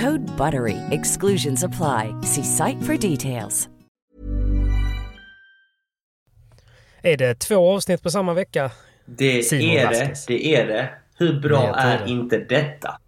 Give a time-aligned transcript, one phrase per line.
[0.00, 0.76] Code BUTTERY.
[0.90, 2.14] Exclusions apply.
[2.22, 3.68] See site for details.
[7.02, 8.70] Är det två avsnitt på samma vecka?
[9.06, 9.98] Det Simon är det.
[9.98, 10.26] Vasquez.
[10.26, 10.90] Det är det.
[11.18, 12.10] Hur Det bra är är det.
[12.10, 12.98] inte detta?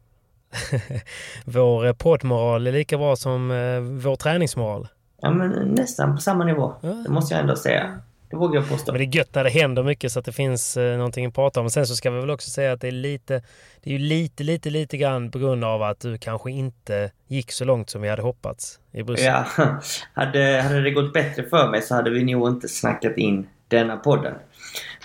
[1.45, 4.89] Vår eh, poddmoral är lika bra som eh, vår träningsmoral.
[5.23, 6.75] Ja, men nästan på samma nivå.
[6.81, 6.89] Ja.
[6.89, 8.01] Det måste jag ändå säga.
[8.37, 8.93] Det vågar jag påstå.
[8.93, 11.35] Men det är gött när det händer mycket så att det finns eh, någonting att
[11.35, 11.71] prata om.
[11.71, 13.43] Sen så ska vi väl också säga att det är lite,
[13.83, 17.53] det är ju lite, lite, lite grann på grund av att du kanske inte gick
[17.53, 19.27] så långt som vi hade hoppats i Bryssel.
[19.27, 19.45] Ja,
[20.15, 23.97] hade, hade det gått bättre för mig så hade vi nog inte snackat in denna
[23.97, 24.35] podden.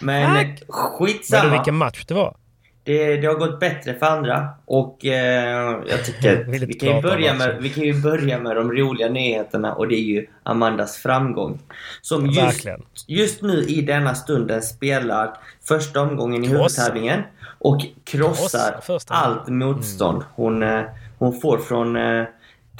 [0.01, 0.44] Men Tack.
[0.44, 1.51] eh, Men du, skitsamma.
[1.51, 2.35] vilken match det var.
[2.83, 7.33] Det, det har gått bättre för andra och eh, jag tycker vi kan, ju börja
[7.33, 11.59] med, vi kan ju börja med de roliga nyheterna och det är ju Amandas framgång.
[12.01, 12.67] Som just,
[13.07, 16.83] just nu i denna stunden spelar första omgången i Krossar.
[16.83, 17.21] huvudtävlingen
[17.59, 19.13] och krossar första.
[19.13, 20.23] allt motstånd.
[20.35, 20.81] Hon, eh,
[21.17, 22.25] hon får från eh,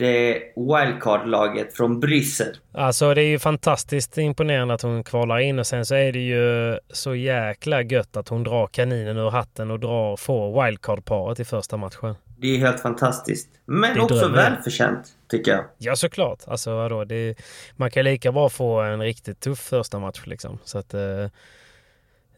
[0.02, 2.58] det wildcard-laget från Bryssel.
[2.74, 6.20] Alltså det är ju fantastiskt imponerande att hon kvalar in och sen så är det
[6.20, 11.46] ju så jäkla gött att hon drar kaninen ur hatten och drar, får wildcard-paret i
[11.46, 12.16] första matchen.
[12.38, 13.50] Det är helt fantastiskt.
[13.66, 15.66] Men också välförtjänt, tycker jag.
[15.78, 16.40] Ja såklart.
[16.48, 17.36] Alltså vadå, det,
[17.76, 20.60] man kan lika bra få en riktigt tuff första match liksom.
[20.64, 20.96] Så att...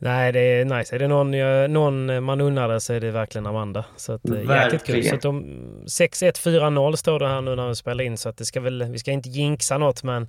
[0.04, 0.96] Nej det är nice.
[0.96, 3.86] Är det någon, jag, någon man unnar det så är det verkligen Amanda.
[3.96, 5.04] Så att, eh, jäkligt kul.
[5.04, 5.44] Så att de,
[5.86, 8.18] 6-1, 4-0 står det här nu när vi spelar in.
[8.18, 10.28] Så att det ska väl, vi ska inte jinxa något men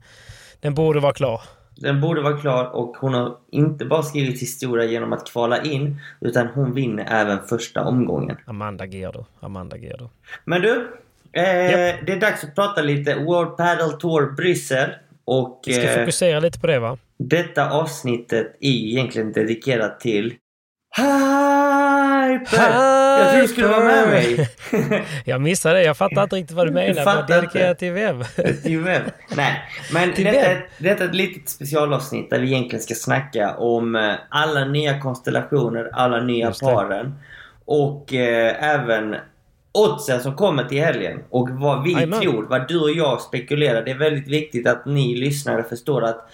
[0.61, 1.41] den borde vara klar.
[1.77, 6.01] Den borde vara klar och hon har inte bara skrivit historia genom att kvala in
[6.21, 8.37] utan hon vinner även första omgången.
[8.47, 9.25] Amanda Gerdo.
[9.41, 10.11] Amanda Gerdo.
[10.45, 10.89] Men du,
[11.33, 12.07] eh, Japp.
[12.07, 14.91] det är dags att prata lite World Padel Tour Bryssel.
[15.25, 16.99] Och Vi ska eh, fokusera lite på det va?
[17.19, 20.35] detta avsnittet är egentligen dedikerat till
[20.97, 22.71] Hyper!
[23.19, 24.49] Jag tror du skulle vara med mig.
[25.25, 25.85] Jag missade det.
[25.85, 27.27] Jag fattar inte riktigt vad du menar.
[27.29, 28.25] Dedikerat till vem?
[28.63, 29.03] Till vem?
[29.37, 30.51] Nej, men Till detta, vem?
[30.57, 35.01] är- detta är ett litet specialavsnitt där vi egentligen ska snacka om eh, alla nya
[35.01, 37.15] konstellationer, alla nya paren.
[37.65, 39.17] Och eh, även
[39.75, 41.21] oddsen som kommer till helgen.
[41.31, 42.21] Och vad vi Jajamän.
[42.21, 43.83] tror, vad du och jag spekulerar.
[43.85, 46.29] Det är väldigt viktigt att ni lyssnare förstår att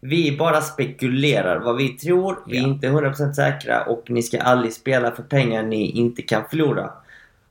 [0.00, 2.38] vi bara spekulerar vad vi tror.
[2.46, 2.68] Vi är Ja.
[2.68, 6.90] inte 100% säkra och ni ska aldrig spela för pengar ni inte kan förlora.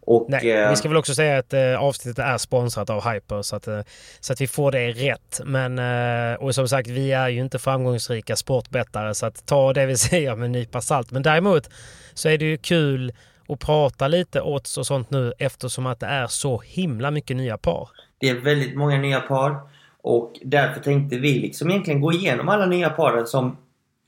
[0.05, 3.41] Och, Nej, eh, vi ska väl också säga att eh, avsnittet är sponsrat av Hyper
[3.41, 3.79] så att, eh,
[4.19, 5.41] så att vi får det rätt.
[5.45, 9.85] Men, eh, och som sagt, vi är ju inte framgångsrika sportbettare så att ta det
[9.85, 11.11] vi säger med en nypa salt.
[11.11, 11.69] Men däremot
[12.13, 13.13] så är det ju kul
[13.47, 17.57] att prata lite odds och sånt nu eftersom att det är så himla mycket nya
[17.57, 17.89] par.
[18.17, 19.59] Det är väldigt många nya par
[20.01, 23.57] och därför tänkte vi liksom egentligen gå igenom alla nya paren som,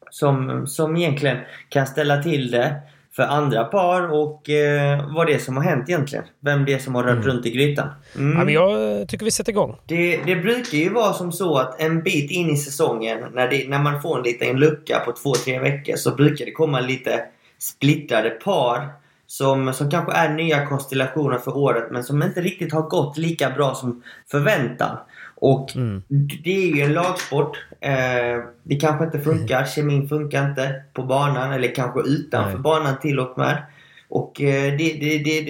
[0.10, 1.38] som, som egentligen
[1.70, 2.82] kan ställa till det
[3.16, 6.26] för andra par och eh, vad det är som har hänt egentligen.
[6.40, 7.90] Vem det är som har rört runt i grytan.
[8.16, 8.38] Mm.
[8.38, 9.76] Ja, men jag eh, tycker vi sätter igång.
[9.86, 13.70] Det, det brukar ju vara som så att en bit in i säsongen när, det,
[13.70, 17.26] när man får en liten lucka på två, tre veckor så brukar det komma lite
[17.60, 18.90] splittrade par
[19.38, 23.50] som, som kanske är nya konstellationer för året men som inte riktigt har gått lika
[23.50, 24.98] bra som förväntan.
[25.36, 26.04] Och Mm.
[26.44, 27.58] det är ju en lagsport.
[27.80, 29.66] Eh, det kanske inte funkar.
[29.66, 32.62] Kemin funkar inte på banan eller kanske utanför Nej.
[32.62, 33.64] banan till och med.
[34.10, 35.42] Och eh, det, det, det,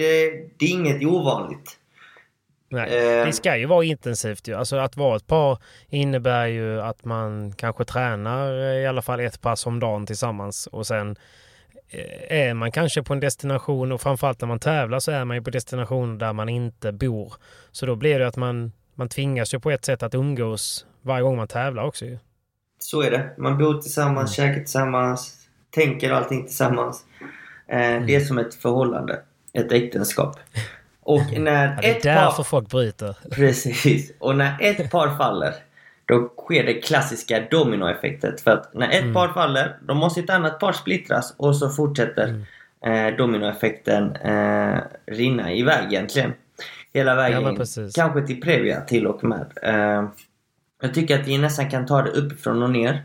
[0.58, 1.78] det, är inget ovanligt.
[2.68, 2.90] Nej,
[3.26, 4.54] det ska ju vara intensivt ju.
[4.54, 5.58] Alltså att vara ett par
[5.88, 10.86] innebär ju att man kanske tränar i alla fall ett pass om dagen tillsammans och
[10.86, 11.16] sen eh,
[12.28, 15.42] är man kanske på en destination och framförallt när man tävlar så är man ju
[15.42, 17.34] på destination där man inte bor.
[17.72, 21.22] Så då blir det att man, man tvingas ju på ett sätt att umgås varje
[21.22, 22.18] gång man tävlar också ju.
[22.78, 23.30] Så är det.
[23.38, 24.48] Man bor tillsammans, mm.
[24.48, 27.04] käkar tillsammans, tänker allting tillsammans.
[27.68, 28.06] Eh, mm.
[28.06, 29.20] Det är som ett förhållande.
[29.52, 30.36] Ett äktenskap.
[31.00, 32.44] Och när ja, det är ett därför par...
[32.44, 33.16] folk bryter.
[33.30, 34.12] Precis.
[34.18, 35.54] Och när ett par faller,
[36.06, 38.40] då sker det klassiska dominoeffektet.
[38.40, 39.14] För att när ett mm.
[39.14, 42.42] par faller, då måste ett annat par splittras och så fortsätter
[42.82, 43.10] mm.
[43.10, 46.32] eh, dominoeffekten eh, rinna iväg egentligen.
[46.92, 49.46] Hela vägen, ja, kanske till Previa till och med.
[49.62, 50.08] Eh,
[50.82, 53.02] jag tycker att vi nästan kan ta det uppifrån och ner.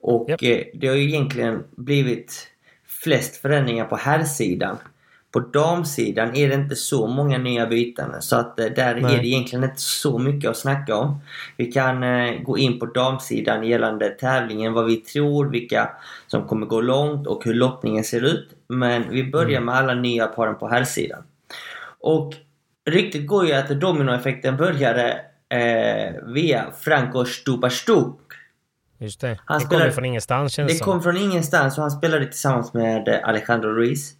[0.00, 0.42] Och yep.
[0.42, 2.48] Eh, det har ju egentligen blivit
[2.86, 4.76] flest förändringar på herrsidan.
[5.32, 9.14] På damsidan är det inte så många nya byten så att eh, där Nej.
[9.14, 11.20] är det egentligen inte så mycket att snacka om.
[11.56, 15.90] Vi kan eh, gå in på damsidan gällande tävlingen, vad vi tror, vilka
[16.26, 18.48] som kommer gå långt och hur lottningen ser ut.
[18.68, 19.64] Men vi börjar mm.
[19.64, 21.22] med alla nya paren på herrsidan.
[22.00, 22.34] Och
[22.90, 28.18] ryktet går ju att dominoeffekten började eh, via Franco Stupastuk.
[28.98, 29.38] Just det.
[29.44, 33.20] Han det kom från ingenstans känns Det kom från ingenstans och han spelade tillsammans med
[33.24, 34.14] Alejandro Ruiz.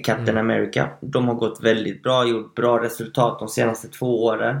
[0.00, 0.50] Captain mm.
[0.50, 0.88] America.
[1.00, 4.56] De har gått väldigt bra, gjort bra resultat de senaste två åren.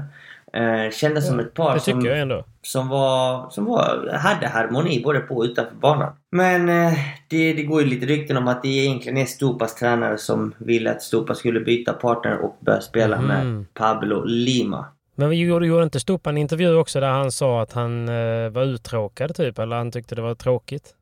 [0.54, 5.36] Eh, kändes ja, som ett par som, som, var, som var, hade harmoni både på
[5.36, 6.12] och utanför banan.
[6.30, 6.92] Men eh,
[7.28, 10.90] det, det går ju lite rykten om att det egentligen är Stupas tränare som ville
[10.90, 13.26] att Stupa skulle byta partner och börja spela mm.
[13.28, 14.86] med Pablo Lima.
[15.14, 18.62] Men gjorde, gjorde inte Stupa en intervju också där han sa att han eh, var
[18.62, 19.58] uttråkad typ?
[19.58, 20.94] Eller han tyckte det var tråkigt?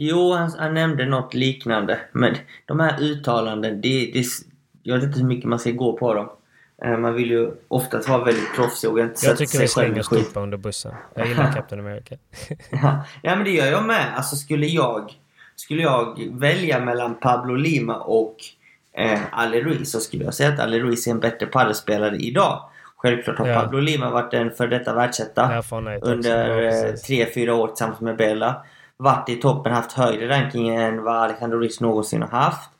[0.00, 2.00] Jo, han, han nämnde något liknande.
[2.12, 2.36] Men
[2.66, 4.24] de här uttalanden, det, det,
[4.82, 6.28] jag vet inte hur mycket man ska gå på dem.
[6.82, 10.40] Eh, man vill ju oftast vara väldigt proffsig och inte Jag tycker vi slänger Stupa
[10.40, 10.94] under bussen.
[11.14, 12.14] Jag gillar Captain America.
[12.70, 13.04] ja.
[13.22, 14.16] ja, men det gör jag med.
[14.16, 15.12] Alltså skulle jag,
[15.56, 18.36] skulle jag välja mellan Pablo Lima och
[18.96, 22.62] eh, Ali Ruiz så skulle jag säga att Ali Ruiz är en bättre padelspelare idag.
[22.96, 23.60] Självklart har ja.
[23.60, 25.62] Pablo Lima varit en för detta världsetta
[26.02, 28.64] under ja, 3-4 eh, år tillsammans med Bella.
[28.98, 32.70] Varit i toppen, haft högre ranking än vad Alejandro Ruiz någonsin har haft.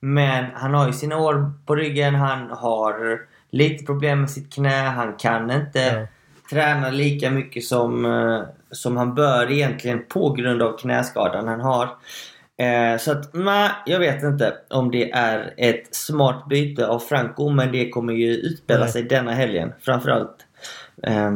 [0.00, 3.20] Men han har ju sina år på ryggen, han har
[3.50, 6.06] lite problem med sitt knä, han kan inte ja.
[6.50, 11.88] träna lika mycket som, eh, som han bör egentligen på grund av knäskadan han har.
[12.56, 17.50] Eh, så att nej, jag vet inte om det är ett smart byte av Franco
[17.50, 20.36] men det kommer ju utspela sig denna helgen framförallt.
[21.02, 21.30] Eh,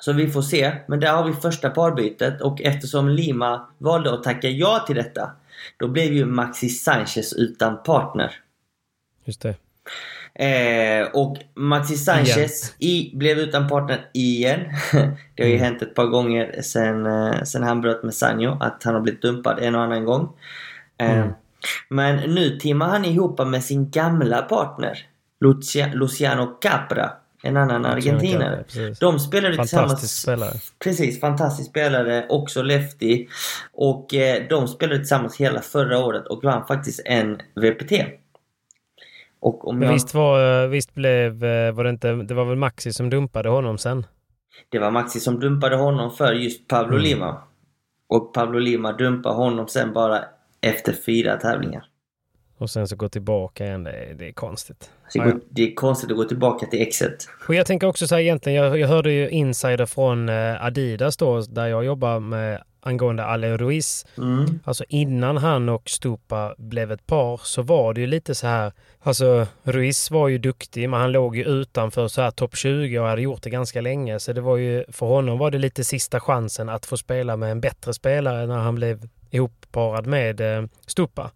[0.00, 0.72] så vi får se.
[0.86, 5.30] Men där har vi första parbytet och eftersom Lima valde att tacka ja till detta
[5.76, 8.32] då blev ju Maxi Sanchez utan partner.
[9.24, 9.54] Just det.
[10.38, 14.60] Eh, och Maxi Sanchez i, blev utan partner igen.
[15.34, 15.64] det har ju mm.
[15.64, 19.22] hänt ett par gånger sen, eh, sen han bröt med Sanjo att han har blivit
[19.22, 20.28] dumpad en och annan gång.
[20.98, 21.32] Eh, mm.
[21.88, 25.06] Men nu timmar han ihop med sin gamla partner
[25.40, 27.10] Lucia, Luciano Capra.
[27.46, 28.64] En annan argentinare.
[29.00, 30.20] De spelade fantastisk tillsammans...
[30.22, 30.52] spelare.
[30.78, 32.26] Precis, fantastisk spelare.
[32.28, 33.26] Också lefty.
[33.72, 37.92] Och eh, de spelade tillsammans hela förra året och vann faktiskt en VPT.
[39.40, 39.92] Och om jag...
[39.92, 43.48] visst, var, eh, visst blev, eh, var det inte, det var väl Maxi som dumpade
[43.48, 44.06] honom sen?
[44.68, 47.02] Det var Maxi som dumpade honom för just Pablo mm.
[47.02, 47.42] Lima.
[48.08, 50.24] Och Pablo Lima dumpade honom sen bara
[50.60, 51.84] efter fyra tävlingar.
[52.58, 54.90] Och sen så gå tillbaka igen, det är, det är konstigt.
[55.12, 57.28] Det, går, det är konstigt att gå tillbaka till exet.
[57.48, 61.16] Och jag tänker också så här egentligen, jag, jag hörde ju insider från eh, Adidas
[61.16, 64.06] då, där jag jobbar med angående Ale Ruiz.
[64.18, 64.60] Mm.
[64.64, 68.72] Alltså innan han och Stupa blev ett par så var det ju lite så här.
[69.00, 73.06] Alltså Ruiz var ju duktig men han låg ju utanför så här topp 20 och
[73.06, 74.20] hade gjort det ganska länge.
[74.20, 77.50] Så det var ju, för honom var det lite sista chansen att få spela med
[77.50, 81.30] en bättre spelare när han blev ihopparad med eh, Stupa.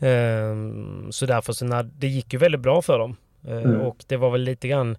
[0.00, 3.16] Um, så därför så när, det gick ju väldigt bra för dem.
[3.48, 3.80] Uh, mm.
[3.80, 4.96] Och det var väl lite grann,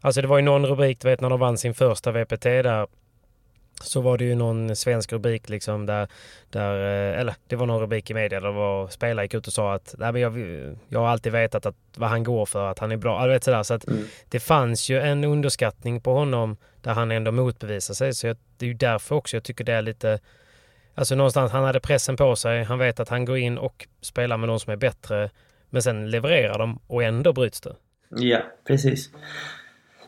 [0.00, 2.86] alltså det var ju någon rubrik, du vet när de vann sin första VPT där
[3.82, 6.08] så var det ju någon svensk rubrik liksom där,
[6.50, 9.52] där eh, eller det var någon rubrik i media där var spelare gick ut och
[9.52, 10.38] sa att Nej, men jag,
[10.88, 13.26] jag har alltid vetat att vad han går för, att han är bra.
[13.26, 13.62] vet, sådär.
[13.62, 14.04] Så att mm.
[14.28, 18.14] det fanns ju en underskattning på honom där han ändå motbevisar sig.
[18.14, 20.18] Så jag, det är ju därför också jag tycker det är lite
[20.94, 22.64] Alltså någonstans, han hade pressen på sig.
[22.64, 25.30] Han vet att han går in och spelar med någon som är bättre.
[25.70, 27.76] Men sen levererar de och ändå bryts det.
[28.08, 29.10] Ja, precis.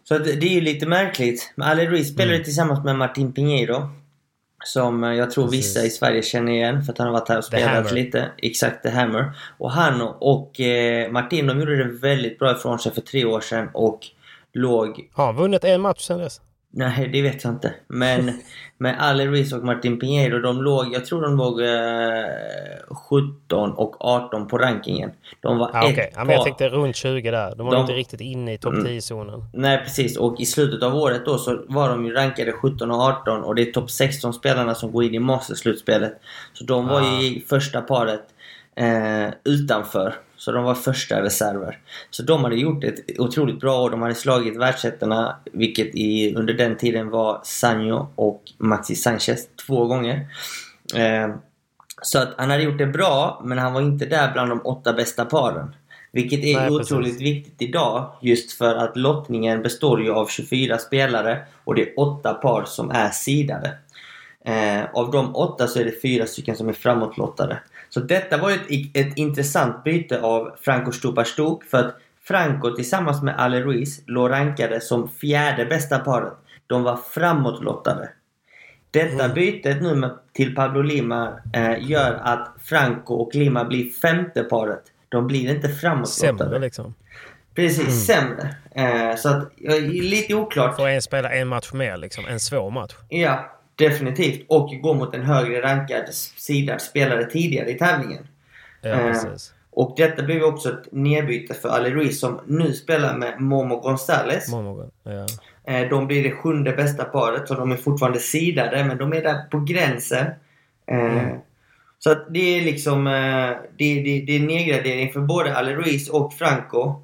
[0.05, 1.55] Så det är ju lite märkligt.
[1.57, 2.45] Ale Ruiz spelade mm.
[2.45, 3.89] tillsammans med Martin Pinheiro.
[4.65, 7.45] Som jag tror vissa i Sverige känner igen för att han har varit här och
[7.45, 8.31] spelat lite.
[8.39, 9.33] Exakt, The Hammer.
[9.59, 13.41] Och han och eh, Martin de gjorde det väldigt bra ifrån sig för tre år
[13.41, 14.01] sedan och
[14.53, 15.11] låg...
[15.13, 16.41] Har han vunnit en match sen dess?
[16.77, 17.75] Nej, det vet jag inte.
[17.87, 18.33] Men
[18.79, 23.97] med Ale Ruiz och Martin Pinheiro, de låg, jag tror de låg eh, 17 och
[24.05, 25.11] 18 på rankingen.
[25.41, 26.11] De var ah, ett okay.
[26.11, 26.25] par...
[26.25, 27.55] men Jag tänkte runt 20 där.
[27.57, 28.87] De var De- inte riktigt inne i topp Mm.
[28.87, 29.45] 10-zonen.
[29.53, 33.01] Nej precis och i slutet av året då så var de ju rankade 17 och
[33.01, 36.13] 18 och det är topp 16 spelarna som går in i Masters-slutspelet.
[36.53, 38.23] Så de var ju i första paret
[38.77, 40.15] eh, utanför.
[40.37, 41.79] Så de var första reserver.
[42.11, 43.91] Så de hade gjort ett otroligt bra år.
[43.91, 49.87] De hade slagit världsettorna, vilket i, under den tiden var Sanjo och Maxi Sanchez två
[49.87, 50.27] gånger.
[50.95, 51.37] Eh,
[52.03, 54.93] så att han hade gjort det bra, men han var inte där bland de åtta
[54.93, 55.75] bästa paren.
[56.13, 57.21] Vilket är Nej, otroligt precis.
[57.21, 62.35] viktigt idag just för att lottningen består ju av 24 spelare och det är åtta
[62.35, 63.73] par som är sidade.
[64.45, 67.59] Eh, av de åtta så är det fyra stycken som är framåtlottade.
[67.89, 71.97] Så detta var ett, ett intressant byte av Franco Stupastuk för att
[72.29, 76.33] Franco tillsammans med Ale Ruiz låg rankade som fjärde bästa paret.
[76.67, 78.09] De var framåtlottade.
[78.91, 84.83] Detta bytet nu till Pablo Lima eh, gör att Franco och Lima blir femte paret.
[85.09, 86.39] De blir inte framåtlottade.
[86.39, 86.95] Sämre liksom.
[87.55, 88.55] Precis, sämre.
[88.75, 89.53] Eh, så att,
[89.85, 90.77] lite oklart.
[90.77, 92.27] Får en spela en match mer liksom.
[92.27, 92.95] En svår match.
[93.09, 94.47] Ja, definitivt.
[94.49, 96.05] Och gå mot en högre rankad
[96.37, 98.27] sidad spelare tidigare i tävlingen.
[98.83, 99.15] Ja, Eh.
[99.71, 104.51] Och detta blev också ett nedbyte för Ali Ruiz som nu spelar med Momo Gonzales.
[104.51, 105.27] Många ja.
[105.73, 109.23] Eh, De blir det sjunde bästa paret så de är fortfarande sidade men de är
[109.23, 110.27] där på gränsen.
[110.87, 111.29] Eh,
[111.99, 116.09] Så att det är liksom eh, det, det, det är nedgradering för både Ale Ruiz
[116.11, 117.03] och Franco.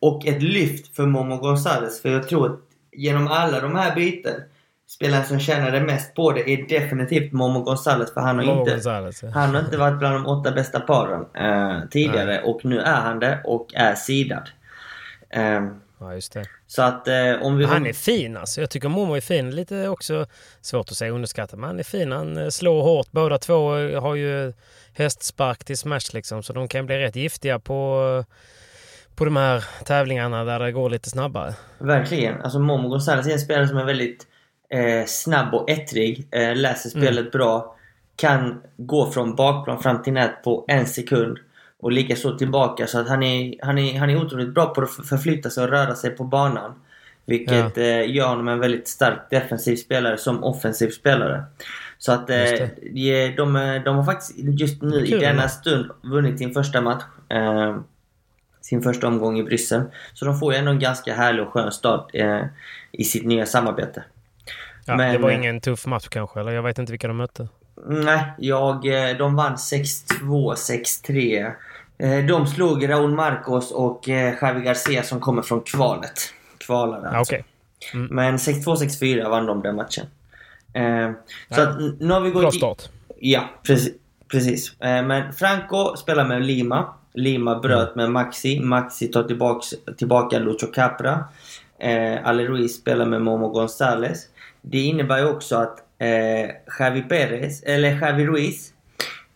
[0.00, 2.60] Och ett lyft för Momo Gonzales för jag tror att
[2.92, 4.42] genom alla de här byten
[4.94, 8.72] Spelaren som tjänade mest på det är definitivt Momo Gonzales för han har Momo inte
[8.72, 9.28] Gonzales, ja.
[9.34, 13.20] han har inte varit bland de åtta bästa paren eh, tidigare och nu är han
[13.20, 14.50] det och är sidad.
[15.30, 15.62] Eh,
[16.02, 16.44] Ja, just det.
[16.66, 17.64] så att eh, om vi...
[17.64, 18.60] Han är fin alltså.
[18.60, 19.50] Jag tycker Momo är fin.
[19.50, 20.26] Lite också
[20.60, 22.12] svårt att säga underskattad, men han är fin.
[22.12, 23.06] Han eh, slår hårt.
[23.10, 24.52] Båda två eh, har ju
[24.92, 28.34] hästspark till smash liksom, så de kan bli rätt giftiga på, eh,
[29.16, 31.54] på de här tävlingarna där det går lite snabbare.
[31.78, 32.42] Verkligen.
[32.42, 34.26] Alltså Momo Gonzales är en spelare som är väldigt
[34.72, 36.26] eh, snabb och ettrig.
[36.30, 37.06] Eh, läser Mm.
[37.06, 37.76] spelet bra.
[38.16, 41.38] Kan gå från bakplan fram till nät på en sekund.
[41.80, 42.86] Och likaså tillbaka.
[42.86, 45.70] Så att han är, han, är, han är otroligt bra på att förflytta sig och
[45.70, 46.74] röra sig på banan.
[47.26, 51.44] Vilket eh, gör honom en väldigt stark defensiv spelare som offensiv spelare.
[51.98, 52.36] Så att eh,
[52.92, 57.02] de, de, de har faktiskt just nu i denna stund vunnit sin första match.
[57.28, 57.76] Eh,
[58.60, 59.82] sin första omgång i Bryssel.
[60.14, 62.42] Så de får ju ändå en ganska härlig och skön start eh,
[62.92, 64.04] i sitt nya samarbete.
[64.84, 67.48] Ja, Men- det var ingen tuff match kanske, eller jag vet inte vilka de mötte.
[67.86, 71.52] Nej, jag, eh, de vann 6-2, 6-3.
[71.98, 76.20] Eh, De slog Raúl Marcos och eh, Javi Garcia som kommer från kvalet.
[76.58, 77.34] Kvalare Ja, alltså.
[77.34, 77.44] Okej.
[78.10, 80.06] Men 6-2, 6-4 vann de den matchen.
[80.72, 81.10] Eh,
[81.54, 81.68] Så Ja.
[81.68, 82.54] att nu har vi Bra gått...
[82.54, 82.88] i- start.
[83.20, 83.94] Ja, precis.
[84.28, 84.80] precis.
[84.80, 86.94] Eh, Men Franco spelar med Lima.
[87.14, 88.60] Lima bröt med Maxi.
[88.60, 89.66] Maxi tar tillbaks,
[89.98, 91.24] tillbaka Lucho Capra.
[91.78, 94.26] Eh, Ale Ruiz spelar med Momo Gonzales.
[94.62, 98.72] Det innebär ju också att eh, Javi Perez, eller Javi Ruiz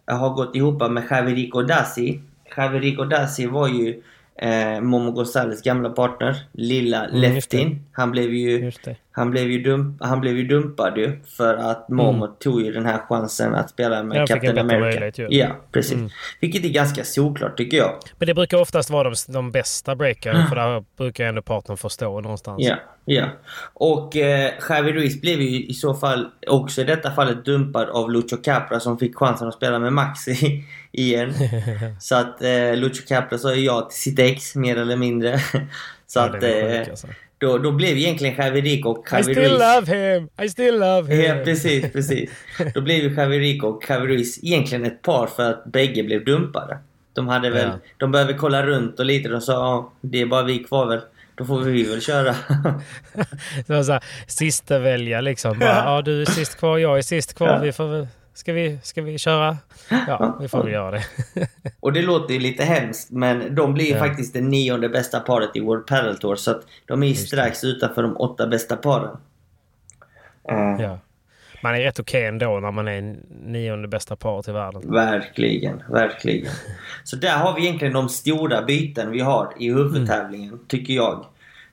[0.06, 2.20] har gått ihop med Javi Rico Dasi.
[2.56, 4.02] Javi Rico Dasi var ju
[4.38, 6.36] eh, Momo Gonzales gamla partner.
[6.52, 7.20] Lilla Mm.
[7.20, 7.84] Leftin.
[7.92, 8.72] Han blev ju
[9.10, 12.86] han blev, ju dump, han blev ju dumpad ju för att Momo tog ju den
[12.86, 14.16] här chansen att spela med Mm.
[14.16, 14.80] Ja, fick en Captain America.
[14.80, 15.26] möjlighet ju.
[15.30, 15.92] Ja, precis.
[15.94, 16.08] Mm.
[16.40, 17.92] Vilket är ganska solklart tycker jag.
[18.18, 22.20] Men det brukar oftast vara de, de bästa breakarna, för där brukar ändå partnern förstå
[22.20, 22.56] någonstans.
[22.62, 23.24] Ja, ja.
[23.74, 28.12] Och eh, Javi Ruiz blev ju i så fall också i detta fallet dumpad av
[28.12, 30.64] Lucho Capra som fick chansen att spela med Maxi
[30.98, 31.34] igen.
[32.00, 35.38] Så att eh, Lucho Capra sa ja till sitt ex mer eller mindre.
[36.06, 37.06] Så Ja, att eh, alltså.
[37.38, 40.28] då, då blev egentligen Javi Rico och I Javi still love him!
[40.42, 41.24] I still love him!
[41.24, 42.30] Ja, precis, precis.
[42.74, 46.24] Då blev ju Javi Rico och Javi Ruiz egentligen ett par för att bägge blev
[46.24, 46.78] dumpade.
[47.12, 47.78] De hade väl, Ja.
[47.96, 49.28] de behövde kolla runt och lite.
[49.28, 51.00] De sa ja, det är bara vi kvar väl.
[51.34, 52.34] Då får vi väl köra.
[53.66, 55.58] Det var så här, sista välja liksom.
[55.58, 57.48] Bara, ja, du är sist kvar, jag är sist kvar.
[57.48, 57.58] Ja.
[57.58, 59.56] Vi får väl, ska, vi, ska vi köra?
[60.08, 61.02] Ja, vi får väl göra det.
[61.80, 63.98] och det låter ju lite hemskt men de blir ju Ja.
[63.98, 66.36] faktiskt det nionde bästa paret i World Padel Tour.
[66.36, 69.16] Så att de är ju strax utanför de åtta bästa paren.
[70.48, 70.98] Eh, Ja.
[71.62, 73.16] Man är rätt okej ändå när man är
[73.46, 74.82] nionde bästa paret i världen.
[74.92, 76.52] Verkligen, verkligen.
[77.04, 81.26] Så där har vi egentligen de stora byten vi har i huvudtävlingen, tycker jag.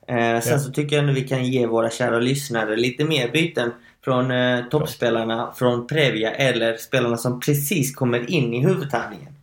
[0.08, 0.60] Eh, sen Ja.
[0.60, 3.72] så tycker jag nu vi kan ge våra kära lyssnare lite mer byten
[4.04, 9.34] från eh, toppspelarna från Previa eller spelarna som precis kommer in i huvudtävlingen.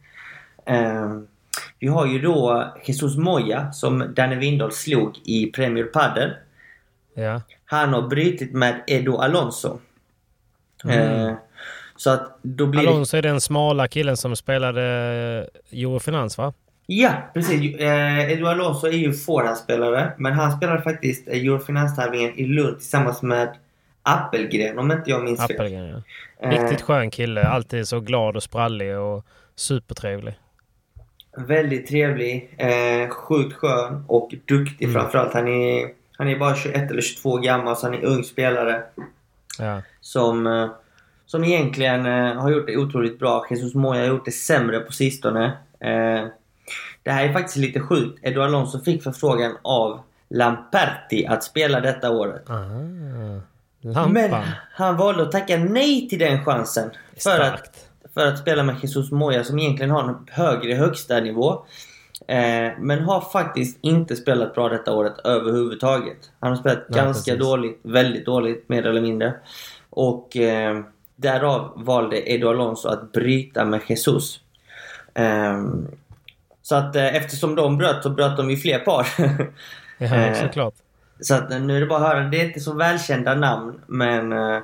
[0.67, 1.19] Eh,
[1.79, 6.31] Vi har ju då Jesus Moya som Danny Windahl slog i Premier Padel.
[7.15, 7.43] Ja.
[7.65, 9.79] Han har brutit med Edo Alonso.
[10.85, 11.27] Mm.
[11.29, 11.35] Eh,
[11.97, 12.81] så att då blir.
[12.81, 14.83] Alonso är den smala killen som spelade
[15.73, 16.53] Eurofinans va?
[16.87, 17.77] Ja, precis.
[17.77, 20.13] Eh, Edo Alonso är ju forehandspelare.
[20.19, 23.57] Men han spelade faktiskt eh, Eurofinanstävlingen i Lund tillsammans med
[24.03, 25.57] Appelgren om inte jag minns fel.
[25.57, 25.89] Appelgren
[26.41, 26.49] ja.
[26.49, 27.43] Eh, Riktigt skön kille.
[27.49, 29.25] Alltid så glad och sprallig och
[29.57, 30.35] supertrevlig.
[31.37, 35.01] Väldigt trevlig, eh, sjukt skön och duktig Mm.
[35.01, 35.35] framförallt.
[35.35, 38.83] Han är, han är bara 21 eller 22 gammal så han är ung spelare.
[39.59, 39.83] Ja.
[40.01, 40.69] Som, eh,
[41.27, 43.47] som egentligen eh, har gjort det otroligt bra.
[43.51, 45.45] Jesus Moya har gjort det sämre på sistone.
[45.81, 46.27] Eh,
[47.03, 48.19] det här är faktiskt lite sjukt.
[48.23, 52.51] Edo Alonso fick förfrågan av Lamperti att spela detta året.
[52.51, 53.41] Ah,
[53.81, 54.13] lampan.
[54.13, 56.91] Men han valde att tacka nej till den chansen.
[57.23, 61.65] För att, för att spela med Jesus Moya som egentligen har en högre högsta nivå.
[62.29, 66.31] Eh, men har faktiskt inte spelat bra detta året överhuvudtaget.
[66.41, 67.47] Han har spelat Nej, ganska precis.
[67.47, 69.35] dåligt, väldigt dåligt mer eller mindre.
[69.91, 70.81] Och eh,
[71.17, 74.41] därav valde Edo Alonso att bryta med Jesus.
[75.15, 75.89] Ehm,
[76.63, 79.07] så att eh, eftersom de bröt så bröt de ju fler par.
[80.03, 80.75] Ja, Eh, såklart.
[81.23, 82.29] Så att eh, nu är det bara att höra.
[82.29, 84.59] Det är inte så välkända namn men eh,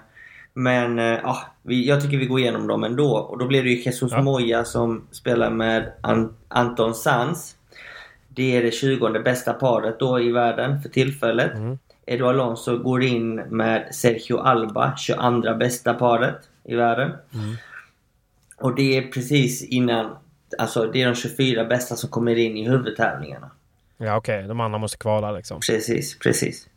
[0.59, 3.17] men eh, ja, vi, jag tycker vi går igenom dem ändå.
[3.17, 4.23] Och då blir det ju Jesus Ja.
[4.23, 7.57] Moya som spelar med An- Anton Sanz.
[8.29, 11.55] Det är det 20 bästa paret då i världen för tillfället.
[11.55, 11.79] Mm.
[12.07, 17.11] Edo Alonso går in med Sergio Alba, 22 bästa paret i världen.
[17.35, 17.55] Mm.
[18.57, 20.17] Och det är precis innan,
[20.59, 23.51] alltså det är de 24 bästa som kommer in i huvudtävlingarna.
[23.99, 25.61] Ja okej, de andra måste kvala liksom.
[25.61, 26.69] Precis, precis.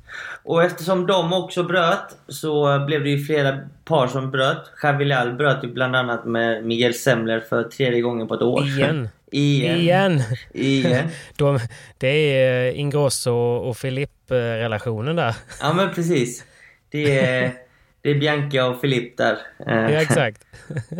[0.44, 4.72] Och eftersom de också bröt så blev det ju flera par som bröt.
[4.84, 8.64] Javilal bröt ju bland annat med Miguel Semler för tredje gången på ett år.
[8.66, 9.10] Igen.
[9.32, 9.78] Igen.
[9.78, 10.22] Igen!
[10.54, 11.08] Igen.
[11.38, 11.60] De,
[11.98, 15.36] det är eh, Ingrosso och Filip-relationen där.
[15.62, 16.44] Ja men precis.
[16.90, 17.52] Det är,
[18.02, 19.38] det är Bianca och Filip där.
[19.66, 20.46] Ja, exakt.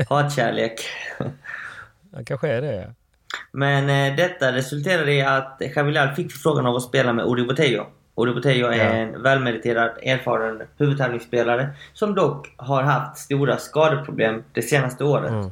[0.10, 0.82] Hatkärlek.
[2.12, 2.76] Det kanske är det.
[2.76, 2.94] ja.
[3.52, 7.86] Men eh, detta resulterade i att Javilal fick förfrågan av att spela med Uri Botello.
[8.18, 8.84] Uri Botello är Ja.
[8.84, 15.30] en välmeriterad, erfaren huvudtävlingsspelare som dock har haft stora skadeproblem det senaste året.
[15.32, 15.50] Mm.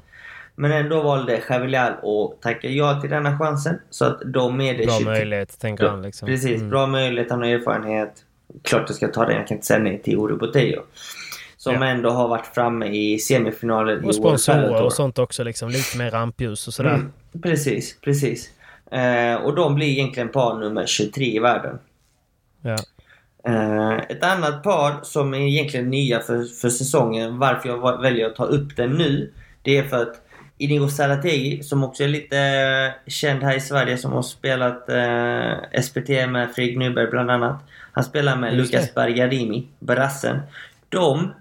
[0.55, 3.79] Men ändå valde Javilal att tacka ja till denna chansen.
[3.89, 6.25] Så att de det Bra 23 möjlighet, tänker han liksom.
[6.27, 6.69] Precis, Mm.
[6.69, 7.31] bra möjlighet.
[7.31, 8.13] Han har erfarenhet.
[8.63, 10.81] Klart jag ska ta den, jag kan inte säga nej till Uri Botello.
[11.57, 11.85] Som Ja.
[11.85, 14.85] ändå har varit framme i semifinaler i Och World sponsorer Padel Tour.
[14.85, 15.69] och sånt också liksom.
[15.69, 16.89] Lite mer rampljus och sådär.
[16.93, 18.49] Mm, precis, precis.
[18.91, 21.79] Eh, och de blir egentligen par nummer 23 i världen.
[22.61, 22.77] Ja.
[23.43, 28.35] Eh, ett annat par som är egentligen nya för, för säsongen, varför jag väljer att
[28.35, 30.21] ta upp den nu, det är för att
[30.57, 35.81] Inigo Sarategi, som också är lite eh, känd här i Sverige, som har spelat eh,
[35.81, 37.63] SPT med Fredrik Nyberg bland annat.
[37.91, 38.93] Han spelar med Just Lucas.
[38.93, 40.39] Bergarimi, brassen.
[40.89, 41.33] De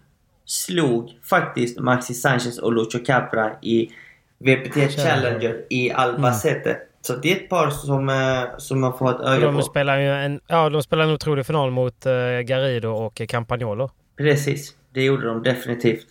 [0.44, 3.90] slog faktiskt Maxi Sanchez och Lucho Capra i
[4.38, 6.76] VPT Challenger i Albacete.
[7.02, 9.62] Så det är ett par som, eh, som man får ett öga De på.
[9.62, 13.90] spelar ju en, ja, de spelar en otrolig final mot uh, Garrido och Campagnolo.
[14.16, 16.06] Precis, det gjorde de definitivt.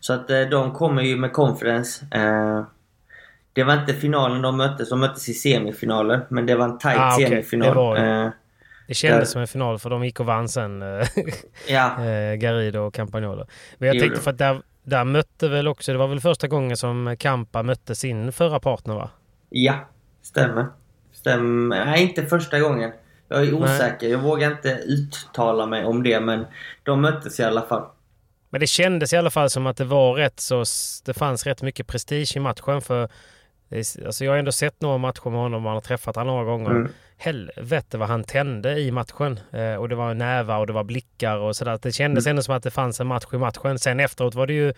[0.00, 2.06] Så att eh, de kommer ju med conference.
[2.14, 2.64] Eh,
[3.52, 6.20] det var inte finalen de möttes, de möttes i semifinaler.
[6.28, 7.26] Men det var en tight Ah, okej.
[7.28, 7.68] semifinal.
[7.68, 7.96] Det var.
[8.24, 8.30] Eh,
[8.88, 11.06] Det kändes Där- som en final för de gick och vann sen, eh,
[11.68, 13.46] ja, eh, Garrido och Campagnolo.
[13.78, 16.48] Men jag Det tänkte för att där, där mötte väl också, det var väl första
[16.48, 19.10] gången som Kampa mötte sin förra partner va?
[19.50, 19.74] ja,
[20.22, 20.66] stämmer.
[21.12, 21.84] Stämmer.
[21.84, 22.92] Nej, inte första gången.
[23.28, 26.46] Jag är osäker, jag vågar inte uttala mig om det men
[26.82, 27.84] de möttes i alla fall.
[28.50, 30.64] Men det kändes i alla fall som att det var rätt så...
[31.04, 33.08] Det fanns rätt mycket prestige i matchen för...
[33.68, 36.34] är- Alltså jag har ändå sett några matcher med honom och man har träffat honom
[36.36, 36.70] några gånger.
[36.70, 36.90] Mm.
[37.18, 39.40] Helvete vad han tände i matchen.
[39.52, 41.78] Eh, och det var nävar och det var blickar och sådär.
[41.82, 42.30] Det kändes Mm.
[42.30, 43.78] ändå som att det fanns en match i matchen.
[43.78, 44.72] Sen efteråt var det ju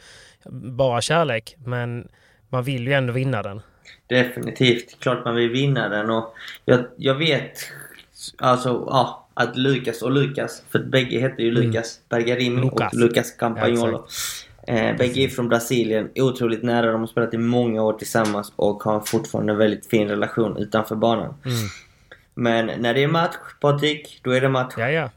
[0.70, 1.57] bara kärlek.
[1.64, 2.09] Men
[2.48, 3.61] man vill ju ändå vinna den.
[4.07, 5.01] Definitivt.
[5.01, 7.59] Klart man vill vinna den och jag, jag vet
[8.38, 12.92] alltså ja, att Lukas och Lukas, för bägge heter ju Lukas Bergarimi Lucas.
[12.92, 14.07] och Lucas Campagnolo.
[14.66, 16.92] Ja, eh, bägge är från Brasilien, otroligt nära.
[16.92, 20.94] De har spelat i många år tillsammans och har fortfarande en väldigt fin relation utanför
[20.96, 21.35] banan.
[21.44, 21.57] Mm.
[22.38, 24.74] Men när det är match, Patrik, då är det match.
[24.79, 25.11] Ja, ja.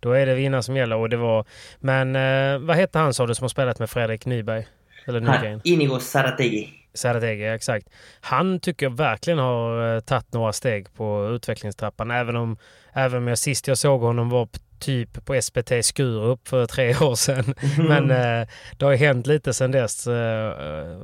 [0.00, 1.44] Då är det vinna som gäller och det var...
[1.78, 4.66] Men eh, vad hette han sa du som har spelat med Fredrik Nyberg?
[5.04, 5.60] Eller Nygren?
[5.64, 6.68] Inigo Sarategi.
[6.94, 7.88] Sarategi, exakt.
[8.20, 12.10] Han tycker jag verkligen har uh, tagit några steg på utvecklingstrappan.
[12.10, 12.56] Även om,
[12.92, 17.14] även om jag sist jag såg honom var typ på SPT Skurup för tre år
[17.14, 17.54] sedan.
[17.88, 20.98] Men eh, det har ju hänt lite sedan dess, eh, eh,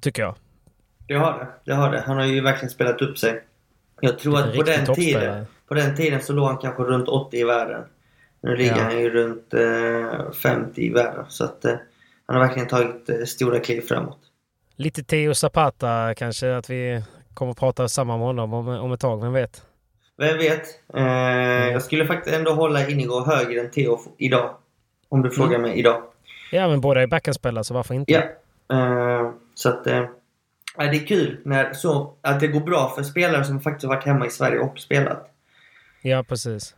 [0.00, 0.34] tycker jag.
[1.06, 1.48] Det har det.
[1.64, 2.02] Det har det.
[2.06, 3.42] Han har ju verkligen spelat upp sig.
[4.04, 7.36] Jag tror att på den, tiden, på den tiden så låg han kanske runt 80
[7.36, 7.84] i världen.
[8.40, 8.82] Nu ligger Ja.
[8.82, 11.24] han ju runt eh, 50 i världen.
[11.28, 11.74] Så att eh,
[12.26, 14.18] han har verkligen tagit eh, stora kliv framåt.
[14.76, 17.02] Lite Theo Zapata kanske, att vi
[17.34, 19.62] kommer att prata samma med honom om, om ett tag, vem vet?
[20.18, 20.62] Vem vet?
[20.94, 21.02] Eh,
[21.72, 24.54] Jag skulle faktiskt ändå hålla Inigo högre än Theo f- idag.
[25.08, 26.02] Om du frågar mig idag.
[26.52, 28.12] Ja, men båda är backhandspelare, så varför inte?
[28.12, 28.20] Ja.
[28.76, 29.86] Eh, så att...
[30.76, 34.04] Ja, det är kul när så, att det går bra för spelare som faktiskt varit
[34.04, 35.28] hemma i Sverige och spelat.
[36.02, 36.74] Ja, precis.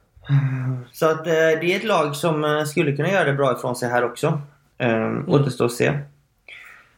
[0.93, 3.77] Så att eh, det är ett lag som eh, skulle kunna göra det bra ifrån
[3.77, 4.41] sig här också.
[4.79, 5.99] Eh, Återstår att se.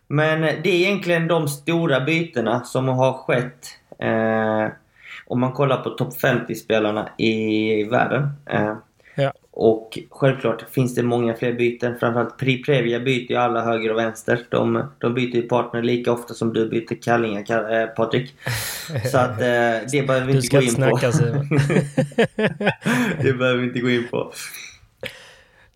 [0.07, 3.67] Men eh, det är egentligen de stora bytena som har skett.
[3.99, 4.73] Eh,
[5.27, 8.29] om man kollar på topp 50-spelarna i världen.
[8.47, 8.83] Eh, Ja.
[9.59, 11.99] Och självklart finns det många fler byten.
[12.01, 14.41] Framförallt Previa byter ju alla höger och vänster.
[14.49, 18.35] De, de byter ju partner lika ofta som du byter kallingar, Ka- eh, Patrik.
[19.11, 19.47] Så att eh,
[19.93, 20.75] det behöver vi inte gå in på.
[20.75, 21.49] snacka, Simon.
[23.23, 24.33] det behöver vi inte gå in på.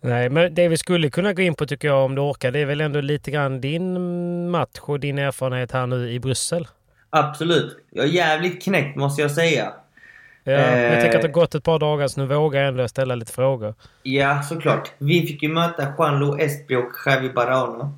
[0.00, 2.58] Nej, men det vi skulle kunna gå in på tycker jag om du orkar, det
[2.58, 6.68] är väl ändå lite grann din match och din erfarenhet här nu i Bryssel.
[7.10, 7.76] Absolut.
[7.90, 9.72] Jag är jävligt knäckt måste jag säga.
[10.44, 11.00] Ja, jag Eh.
[11.00, 13.32] tänker att det har gått ett par dagar så nu vågar jag ändå ställa lite
[13.32, 13.74] frågor.
[14.02, 14.92] Ja, såklart.
[14.98, 17.92] Vi fick ju möta Juanlo Espi och Javi Barahona.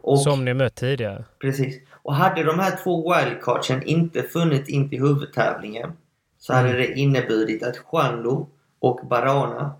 [0.00, 1.24] Och, Som ni mött tidigare.
[1.40, 1.80] Precis.
[2.02, 5.92] Och hade de här två wildcardsen inte funnits in till huvudtävlingen
[6.38, 9.72] så hade det inneburit att Juanlo och Barahona,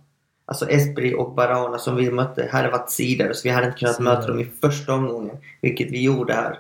[0.47, 3.33] alltså Espri och Barahona som vi mötte, hade varit sidor.
[3.33, 4.11] Så vi hade inte kunnat Sidor.
[4.11, 5.37] möta dem i första omgången.
[5.61, 6.59] Vilket vi gjorde här.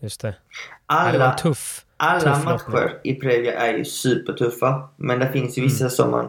[0.00, 0.34] Just det.
[0.88, 4.88] Ja, det var Alla, en tuff, alla tuff matcher i Previa är ju supertuffa.
[4.96, 5.90] Men det finns ju vissa Mm.
[5.90, 6.28] som man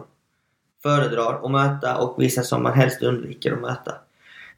[0.82, 3.94] föredrar att möta och vissa som man helst undviker att möta.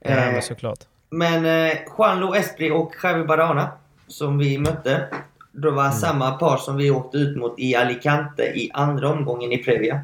[0.00, 0.78] Ja, Eh, men såklart.
[1.10, 3.70] Men eh, Juanlo Espri och Javi Barahona
[4.08, 5.06] som vi mötte.
[5.52, 9.58] Det var samma par som vi åkte ut mot i Alicante i andra omgången i
[9.58, 10.00] Previa.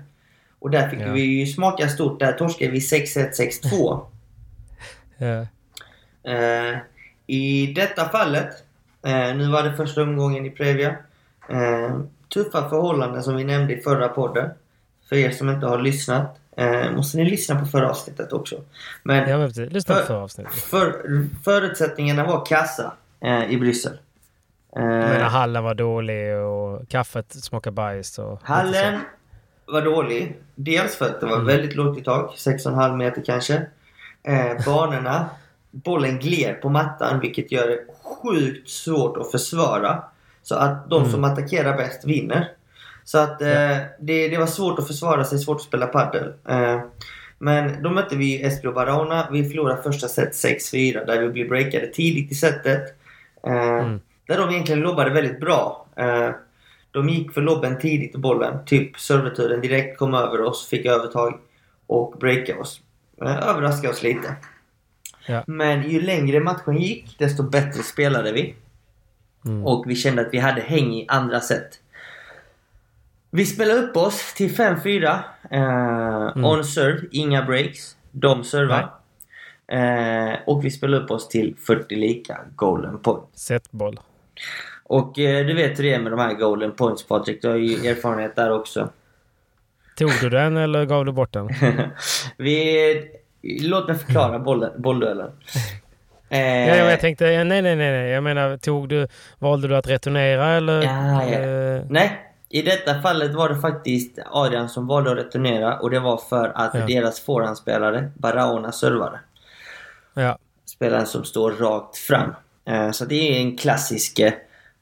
[0.59, 1.13] Och där fick Ja.
[1.13, 2.21] vi ju smaka stort.
[2.21, 4.01] Där torskade vi 6-1, 6-2.
[5.19, 5.47] Ja.
[6.33, 6.79] Eh,
[7.27, 8.49] I detta fallet,
[9.07, 10.97] eh, nu var det första omgången i Previa.
[11.49, 11.99] Eh,
[12.35, 14.51] tuffa förhållanden som vi nämnde i förra podden.
[15.09, 18.57] För er som inte har lyssnat eh, måste ni lyssna på förra avsnittet också.
[19.03, 19.49] Men Ja, men.
[19.51, 20.53] Lyssna på För- förra avsnittet.
[20.55, 21.03] för,
[21.45, 23.93] förutsättningarna var kassa eh, i Bryssel.
[24.77, 28.19] Eh, Jag menar hallen var dålig och kaffet smakade bajs.
[28.19, 29.01] Och hallen
[29.67, 30.37] var dålig.
[30.55, 31.47] Dels för att det var Mm.
[31.47, 33.63] väldigt lågt i tak, 6,5 meter kanske.
[34.23, 35.29] Eh, banorna,
[35.71, 37.79] bollen gled på mattan vilket gör det
[38.29, 40.03] sjukt svårt att försvara.
[40.43, 41.13] Så att de Mm.
[41.13, 42.49] som attackerar bäst vinner.
[43.05, 46.33] Så att eh, det, det var svårt att försvara sig, svårt att spela padel.
[46.49, 46.81] Eh,
[47.39, 49.29] men då mötte vi Espio Barahona.
[49.33, 52.83] Vi förlorade första set 6-4 där vi blev breakade tidigt i setet.
[53.47, 54.01] Eh, Mm.
[54.29, 55.87] Där de egentligen lobbade väldigt bra.
[55.97, 56.31] Eh,
[56.91, 58.65] de gick för lobben tidigt i bollen.
[58.67, 61.39] Typ serverturen direkt kom över oss, fick övertag
[61.87, 62.81] och breakade oss.
[63.23, 64.35] Eh, överraskade oss lite.
[65.27, 65.45] Ja.
[65.47, 68.55] Men ju längre matchen gick, desto bättre spelade vi.
[69.45, 69.67] Mm.
[69.67, 71.81] Och vi kände att vi hade häng i andra set.
[73.31, 75.19] Vi spelade upp oss till 5-4.
[75.51, 77.97] Eh, On serve, inga breaks.
[78.11, 78.95] De servar.
[79.69, 83.25] Eh, och vi spelade upp oss till 40 lika golden point.
[83.35, 84.01] Setboll.
[84.85, 87.43] Och eh, du vet hur det är med de här golden points Patrik.
[87.43, 88.89] Du har ju erfarenhet där också.
[89.97, 91.49] Tog du den eller gav du bort den?
[92.37, 93.11] vi,
[93.63, 94.39] låt mig förklara
[94.79, 95.31] bollduellen.
[96.29, 98.11] Eh, Ja, jag tänkte, nej, nej, nej.
[98.11, 100.83] Jag menar, tog du, valde du att returnera eller?
[100.83, 101.39] Ja, ja.
[101.39, 106.01] Eh, Nej, i detta fallet var det faktiskt Adrian som valde att returnera och det
[106.01, 106.87] var för att Ja.
[106.87, 109.21] deras forehandspelare, Barahona, servade.
[110.15, 110.39] ja.
[110.67, 112.35] Spelaren som står rakt fram.
[112.69, 114.33] Eh, Så det är en klassisk, eh,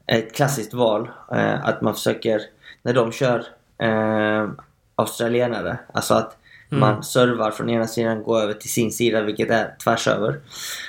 [0.07, 1.09] ett klassiskt val.
[1.33, 2.41] eh, Att man försöker,
[2.83, 3.45] när de kör
[3.79, 4.49] eh,
[4.97, 6.37] australienare, alltså att
[6.77, 6.81] Mm.
[6.81, 10.41] man servar från ena sidan går över till sin sida, vilket är tvärs över.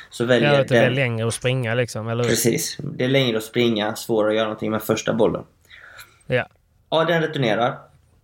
[0.09, 0.95] Så väljer Ja, att det är den...
[0.95, 2.29] längre att springa liksom, eller hur?
[2.29, 2.77] Precis.
[2.79, 5.43] Det är längre att springa, svårare att göra någonting med första bollen.
[6.27, 6.47] Ja.
[6.89, 7.77] Adrian returnerar.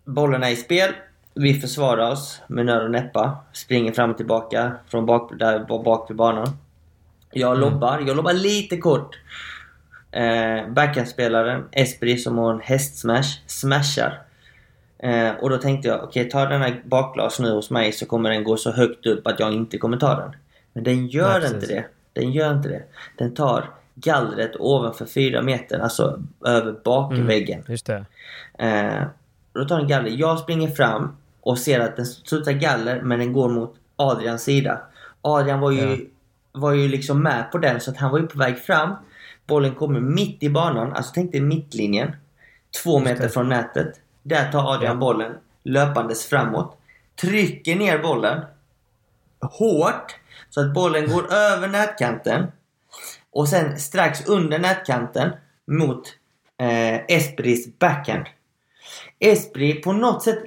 [0.06, 0.92] Bollen är i spel.
[1.34, 3.38] Vi försvarar oss med nöd och näppa.
[3.54, 6.48] Springer fram och tillbaka från bak, där, bak vid banan.
[7.32, 8.04] Jag lobbar.
[8.08, 9.20] Jag lobbar lite kort.
[10.12, 14.22] Eh, Backhandspelaren Espri som har en hästsmash smashar.
[15.04, 18.30] Eh, och då tänkte jag, okej ta den här bakglas nu hos mig så kommer
[18.30, 20.32] den gå så högt upp att jag inte kommer ta den.
[20.74, 21.86] Men den gör Nej, inte det.
[22.14, 22.84] Den gör inte det.
[23.18, 27.64] Den tar gallret ovanför 4 meter, alltså över bakväggen.
[27.68, 28.06] Just det.
[28.60, 29.04] Eh,
[29.54, 30.10] då tar den galler.
[30.10, 34.82] Jag springer fram och ser att den studsar galler men den går mot Adrians sida.
[35.22, 36.10] Adrian var ju,
[36.52, 38.96] var ju liksom med på den så att han var ju på väg fram.
[39.48, 42.16] Bollen kommer mitt i banan, alltså tänk dig mittlinjen.
[42.84, 44.01] Två meter från nätet.
[44.24, 46.78] Där tar Adrian bollen löpandes framåt.
[47.22, 48.46] Trycker ner bollen.
[49.42, 50.16] Hårt.
[50.50, 52.48] Så att bollen går över nätkanten.
[53.32, 55.32] Och sen strax under nätkanten
[55.68, 56.08] mot
[56.60, 58.26] eh, Espris backhand.
[59.20, 60.40] Espri på något sätt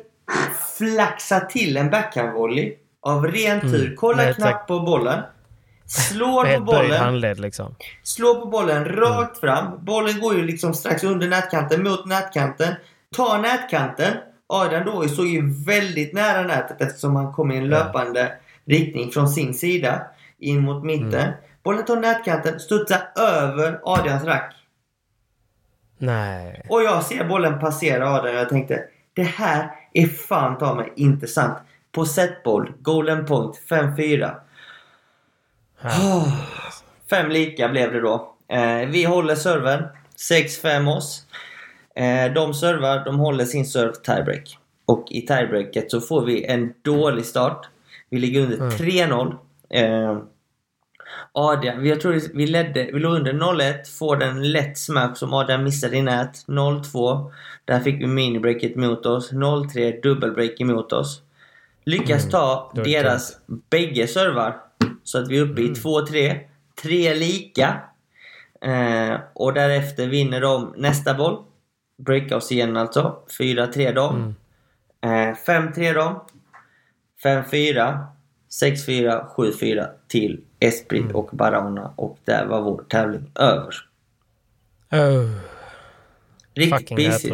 [0.78, 3.96] flaxar till en backhandvolley av ren tur.
[3.96, 4.26] Kollar Mm.
[4.26, 5.22] med knappt på bollen.
[5.86, 7.00] Slår på bollen.
[7.00, 7.74] handled liksom.
[8.02, 9.84] Slår på bollen rakt fram.
[9.84, 12.74] Bollen går ju liksom strax under nätkanten mot nätkanten.
[13.14, 14.14] Tar nätkanten.
[14.46, 18.32] Adrian då såg ju väldigt nära nätet eftersom han kom i en löpande
[18.64, 20.02] riktning från sin sida
[20.38, 21.32] in mot mitten.
[21.62, 24.54] Bollen tar nätkanten, studsar över Adrians rack.
[25.98, 26.66] Nej.
[26.68, 30.92] Och jag ser bollen passera Adrian och jag tänkte det här är fan ta mig
[30.96, 31.58] intressant.
[31.92, 34.34] På setboll, golden point, 5-4.
[37.10, 38.34] Fem lika blev det då.
[38.48, 39.84] Eh, vi håller servern.
[40.30, 41.26] 6-5 oss.
[41.94, 44.58] Eh, de servar, de håller sin serve tiebreak.
[44.86, 47.68] Och i tiebreaket så får vi en dålig start.
[48.10, 49.36] Vi ligger under 3-0.
[49.70, 50.18] Eh,
[51.32, 55.64] Adrian, jag tror vi ledde, vi låg under 0-1, får den lätt smack som Adrian
[55.64, 56.46] missade i nät.
[56.46, 57.32] 0-2.
[57.64, 59.32] Där fick vi minibreaket mot oss.
[59.32, 61.22] 0-3, dubbelbreak emot oss.
[61.84, 63.38] Lyckas ta det var deras
[63.70, 64.56] bägge servar.
[65.02, 66.38] Så att vi är uppe i 2-3.
[66.82, 67.80] Tre lika.
[68.60, 71.44] Eh, och därefter vinner de nästa boll.
[72.50, 73.16] Igen alltså.
[73.38, 74.34] 4-3 dem.
[75.00, 76.20] Eh, 5-3 dem.
[77.24, 77.98] 5-4.
[78.62, 81.92] 6-4, 7-4 till Esprit och Barahona.
[81.96, 83.74] Och där var vår tävling över.
[84.92, 85.30] Oh,
[86.54, 87.30] Riktigt busy.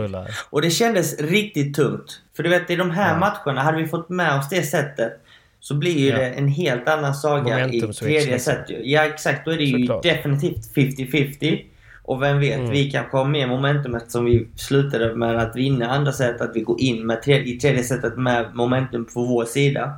[0.50, 2.22] Och det kändes riktigt tungt.
[2.36, 5.20] För du vet, i de här matcherna, hade vi fått med oss det sättet
[5.60, 6.16] så blir ju Ja.
[6.16, 8.64] det en helt annan saga i Momentum switch, tredje set.
[8.68, 9.44] Ja, exakt.
[9.44, 10.02] Då är det ju Såklart.
[10.02, 11.64] definitivt 50-50.
[12.10, 12.70] Och vem vet, Mm.
[12.70, 16.40] vi kanske har mer momentum eftersom vi slutade med att vinna andra set.
[16.40, 19.92] Att vi går in med tre, i tredje setet med momentum på vår sida.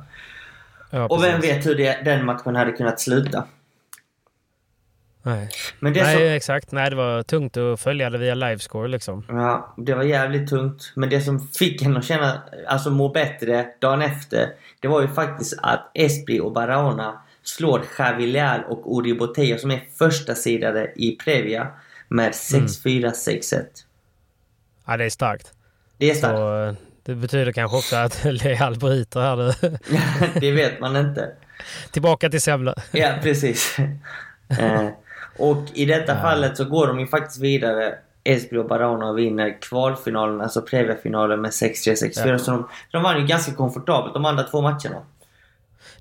[0.89, 3.43] Ja, Och vem vet hur det, den matchen hade kunnat sluta.
[5.23, 5.49] Nej.
[5.79, 6.71] Men det Nej, som, exakt.
[6.71, 9.25] Nej, det var tungt att följa det via livescore liksom.
[9.27, 10.93] Ja, det var jävligt tungt.
[10.95, 14.49] Men det som fick henne att känna, alltså må bättre dagen efter,
[14.79, 19.71] det var ju faktiskt att Esprit och Barahona slår Javi Leal och Uri Botello som
[19.71, 21.67] är första sidade i Previa
[22.13, 23.65] med 6-4, 6-1.
[24.85, 25.53] Ja, det är starkt.
[25.97, 26.37] Det är starkt.
[26.37, 26.73] Så, eh,
[27.03, 29.77] det betyder kanske också att Leal bryter här nu.
[30.39, 31.31] det vet man inte.
[31.91, 32.73] Tillbaka till Sävle.
[32.91, 33.77] Ja, precis.
[34.59, 34.87] eh,
[35.37, 37.95] och i detta fallet så går de ju faktiskt vidare.
[38.23, 42.27] Esbjörn och Barahona och vinner kvalfinalen, alltså Previa-finalen med 6-3, 6-4.
[42.27, 42.39] Ja.
[42.39, 45.05] Så de, de vann ju ganska komfortabelt de andra två matcherna.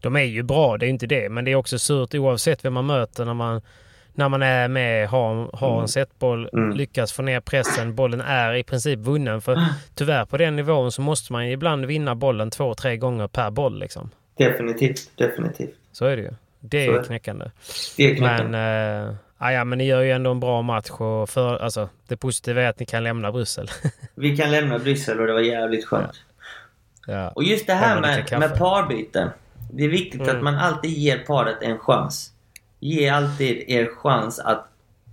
[0.01, 1.29] De är ju bra, det är inte det.
[1.29, 3.63] Men det är också surt oavsett vem man möter när man,
[4.15, 6.77] när man är med, har, har en setboll, Mm.
[6.77, 7.95] lyckas få ner pressen.
[7.95, 9.41] Bollen är i princip vunnen.
[9.41, 9.59] För
[9.95, 13.79] tyvärr på den nivån så måste man ibland vinna bollen två, tre gånger per boll.
[13.79, 14.11] Liksom.
[14.39, 15.75] Definitivt, definitivt.
[15.93, 16.31] Så är det ju.
[16.61, 17.05] Det är är det.
[17.05, 17.51] knäckande.
[17.97, 18.59] Det är knäckande.
[18.59, 20.91] Men, eh, ja, ja, men ni gör ju ändå en bra match.
[20.91, 23.71] Och för, alltså, det positiva är att ni kan lämna Bryssel.
[24.15, 26.21] Vi kan lämna Bryssel och det var jävligt skönt.
[27.07, 27.29] ja.
[27.31, 29.31] Och just det här med, med parbyten.
[29.73, 30.37] Det är viktigt Mm.
[30.37, 32.32] att man alltid ger paret en chans.
[32.85, 34.67] Ge alltid er chans att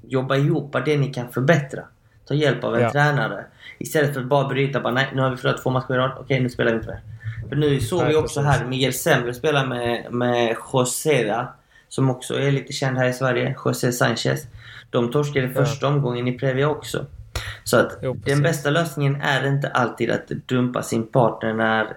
[0.07, 1.83] jobba ihop det ni kan förbättra.
[2.27, 2.91] Ta hjälp av en Ja.
[2.91, 3.45] tränare.
[3.77, 4.79] Istället för att bara bryta.
[4.79, 6.11] Bara, nej, nu har vi förlorat två matcher i rad.
[6.19, 7.01] Okej, nu spelar vi inte mer.
[7.49, 8.59] För nu såg Nej, vi också precis.
[8.59, 11.47] här Miguel Sembre spela med, med Joseda.
[11.89, 13.55] Som också är lite känd här i Sverige.
[13.65, 14.47] José Sanchez.
[14.89, 15.65] De torskade Ja.
[15.65, 17.05] första omgången i Previa också.
[17.63, 21.87] Så att Jo, den bästa lösningen är inte alltid att dumpa sin partner när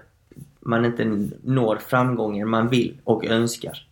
[0.59, 3.85] man inte når framgången man vill och önskar.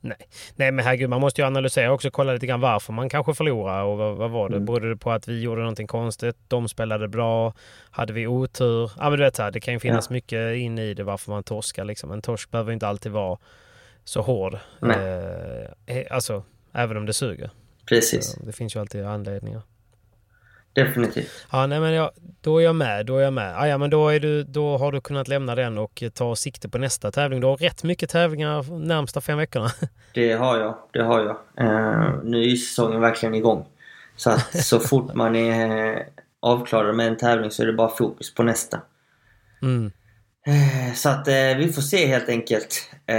[0.00, 0.16] Nej.
[0.56, 2.10] Nej, men herregud, man måste ju analysera också.
[2.10, 4.56] Kolla lite grann varför man kanske förlorar och vad, vad var det?
[4.56, 4.66] Mm.
[4.66, 6.36] Berodde det på att vi gjorde någonting konstigt?
[6.48, 7.54] De spelade bra?
[7.90, 8.90] Hade vi otur?
[8.98, 10.14] Ja, men du vet, så här, det kan ju finnas Ja.
[10.14, 11.84] mycket in i det varför man torskar.
[11.84, 12.12] Liksom.
[12.12, 13.38] En torsk behöver inte alltid vara
[14.04, 14.58] så hård.
[14.80, 15.68] Nej.
[15.86, 17.50] Eh, alltså, även om det suger.
[17.88, 18.24] Precis.
[18.26, 19.62] Så Det finns ju alltid anledningar.
[20.72, 21.46] Definitivt.
[21.52, 23.06] Ja, nej, men jag, då är jag med.
[23.06, 23.54] Då är jag med.
[23.56, 26.68] Ah, ja, men då, är du, då har du kunnat lämna den och ta sikte
[26.68, 27.40] på nästa tävling.
[27.40, 29.70] Du har rätt mycket tävlingar närmsta fem veckorna.
[30.14, 30.78] Det har jag.
[30.92, 31.36] Det har jag.
[31.66, 33.66] Eh, nu är ju säsongen verkligen igång.
[34.16, 36.02] Så att så fort man är eh,
[36.40, 38.80] avklarad med en tävling så är det bara fokus på nästa.
[39.62, 39.92] Mm.
[40.46, 43.16] Eh, Så att eh, vi får se helt enkelt eh,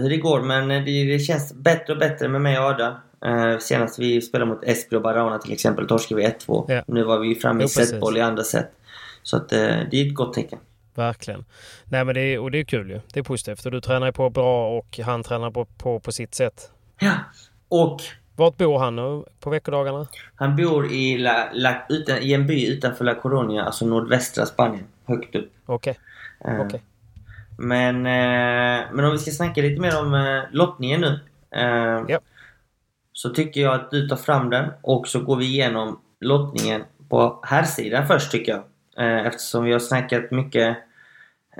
[0.00, 0.42] hur det går.
[0.42, 2.94] Men det, det känns bättre och bättre med mig och Adam.
[3.24, 6.64] Eh, senast vi spelade mot Esprit och Barahona till exempel torskade vi 1-2.
[6.68, 6.82] Ja.
[6.86, 8.72] Nu var vi framme i Jo, setboll i andra set.
[9.22, 10.58] Så att det är ett gott tecken.
[10.94, 11.44] Verkligen.
[11.84, 13.00] Nej, men det är, och det är kul ju.
[13.12, 13.66] Det är positivt.
[13.66, 16.70] Och du tränar på bra och han tränar på, på, på sitt sätt.
[16.98, 17.12] Ja.
[17.68, 18.00] Och
[18.36, 20.06] Vart bor han nu på veckodagarna?
[20.34, 24.84] Han bor i, La, La, utan, i en by utanför La Coruña, alltså nordvästra Spanien.
[25.04, 25.52] Högt upp.
[25.66, 25.90] Okej.
[25.90, 26.11] Eh,
[26.44, 26.82] Okej.
[27.58, 31.20] Men, eh, men om vi ska snacka lite mer om eh, lottningen nu.
[31.50, 32.18] Eh, Ja.
[33.12, 37.40] Så tycker jag att du tar fram den och så går vi igenom lottningen på
[37.42, 38.62] herrsidan först tycker jag.
[39.06, 40.76] Eh, eftersom vi har snackat mycket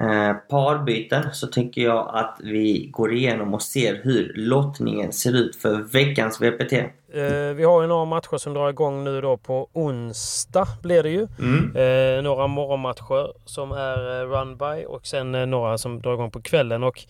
[0.01, 5.57] eh, parbyten så tycker jag att vi går igenom och ser hur lottningen ser ut
[5.57, 6.73] för veckans VPT.
[7.15, 11.11] Eh, vi har ju några matcher som drar igång nu då på onsdag blir det
[11.11, 11.29] ju.
[11.39, 11.77] Mm.
[11.77, 16.31] Eh, några morgonmatcher som är eh, run by och sen eh, några som drar igång
[16.31, 16.83] på kvällen.
[16.83, 17.05] Och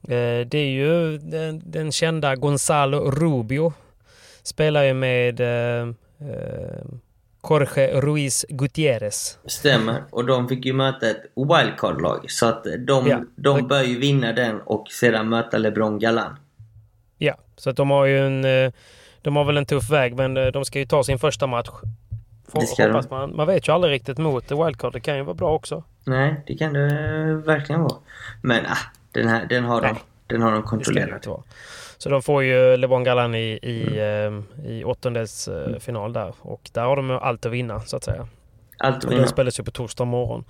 [0.00, 3.72] det är ju den, den kända Gonzalo Rubio.
[4.42, 5.40] Spelar ju med
[7.50, 9.38] Jorge Ruiz Gutierrez.
[9.46, 10.02] Stämmer.
[10.10, 12.24] Och de fick ju möta ett wildcard-lag.
[12.30, 13.20] Så att de, Ja.
[13.36, 16.36] de bör ju vinna den och sedan möta LeBron Galan.
[17.18, 18.44] Ja, så att de har ju en...
[18.44, 18.72] eh,
[19.22, 21.68] De har väl en tuff väg men eh, de ska ju ta sin första match.
[22.52, 22.84] De.
[22.86, 23.36] hoppas man.
[23.36, 24.92] Man vet ju aldrig riktigt mot wildcard.
[24.92, 25.84] Det kan ju vara bra också.
[26.04, 27.96] Nej, det kan det verkligen vara.
[28.42, 28.76] Men ah,
[29.12, 29.86] den här den har de.
[29.92, 30.02] Nej.
[30.26, 31.26] Den har de kontrollerat.
[31.98, 34.44] Så de får ju LeBron Galan i, i, Mm.
[34.64, 36.34] eh, i åttondelsfinal final där.
[36.40, 38.28] Och där har de allt att vinna så att säga.
[38.78, 39.16] Allt att vinna.
[39.20, 40.44] den spelas ju på torsdag morgon.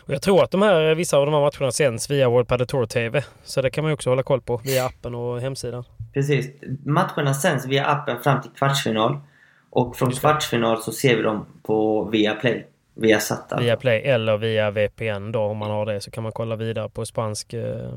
[0.00, 2.66] Och jag tror att de här, vissa av de här matcherna sänds via World Padel
[2.66, 3.24] Tour TV.
[3.44, 5.84] Så det kan man ju också hålla koll på via appen och hemsidan.
[6.14, 6.50] Precis.
[6.86, 9.16] Matcherna sänds via appen fram till kvartsfinal.
[9.70, 12.66] Och från kvartsfinal så ser vi dem på via Play.
[12.94, 13.60] Via Satta.
[13.60, 16.88] Via Play eller via VPN då om man har det så kan man kolla vidare
[16.88, 17.52] på spansk...
[17.52, 17.92] Eh, eh,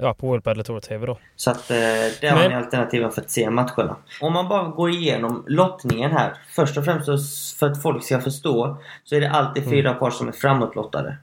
[0.00, 1.18] ja, på World Padel Tour TV då.
[1.36, 1.76] Så att eh,
[2.20, 3.96] där har ni alternativen för att se matcherna.
[4.20, 6.32] Om man bara går igenom lottningen här.
[6.48, 7.06] Först och främst
[7.58, 11.16] för att folk ska förstå så är det alltid fyra par som är framåtlottade.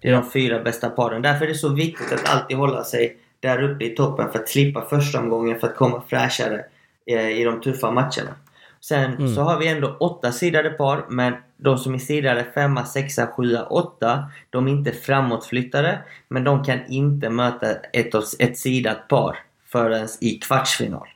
[0.00, 0.20] Det är Mm.
[0.24, 0.26] Ja.
[0.26, 1.22] de fyra bästa paren.
[1.22, 4.48] Därför är det så viktigt att alltid hålla sig där uppe i toppen för att
[4.48, 6.64] slippa första omgången för att komma fräschare
[7.06, 8.34] eh, i de tuffa matcherna.
[8.80, 9.34] Sen Mm.
[9.34, 13.62] så har vi ändå åtta sidade par men de som är sidade femma, sexa, sjua,
[13.66, 20.08] åtta de är inte framåtflyttade men de kan inte möta ett, ett sidat par förrän
[20.20, 21.08] i kvartsfinal.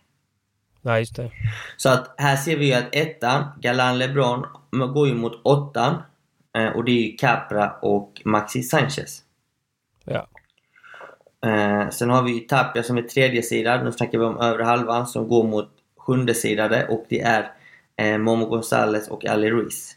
[0.80, 1.30] Nej, just det.
[1.76, 4.46] Så att här ser vi ju att ettan, Galan LeBron,
[4.94, 6.02] går ju mot åttan
[6.56, 9.22] eh, och det är ju Capra och Maxi Sanchez.
[10.04, 10.26] Ja.
[11.46, 13.84] Eh, sen har vi ju Tapia som är tredje sidan.
[13.84, 15.70] Nu snackar vi om övre halvan som går mot
[16.06, 17.52] sjunde sidade och det är
[17.96, 19.96] eh, Momo Gonzales och Ali Ruiz.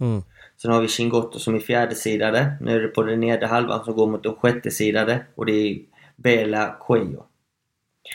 [0.00, 0.22] Mm.
[0.62, 2.52] Sen har vi Chingotto som är fjärde sidade.
[2.60, 5.52] Nu är det på den nedre halvan som går mot de sjätte sidade och det
[5.52, 5.78] är
[6.16, 7.24] Bela Cuello.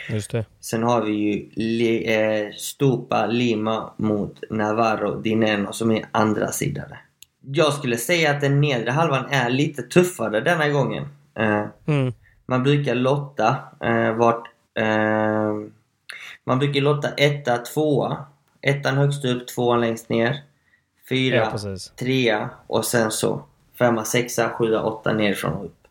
[0.09, 0.45] Just det.
[0.59, 6.97] Sen har vi ju Li, eh, Stupa Lima mot Navarro Dineno som är andra sidade.
[7.41, 11.07] Jag skulle säga att den nedre halvan är lite tuffare denna gången.
[11.39, 12.13] Eh, Mm.
[12.45, 14.47] man brukar lotta eh, vart...
[14.79, 15.53] Eh,
[16.43, 18.25] man brukar lotta etta, tvåa.
[18.61, 20.41] Ettan högst upp, tvåan längst ner.
[21.09, 21.89] Fyra, Ja, precis.
[21.95, 23.43] trea och sen så
[23.79, 25.87] femma, sexa, sjua, åtta nerifrån och upp.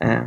[0.00, 0.22] Eh,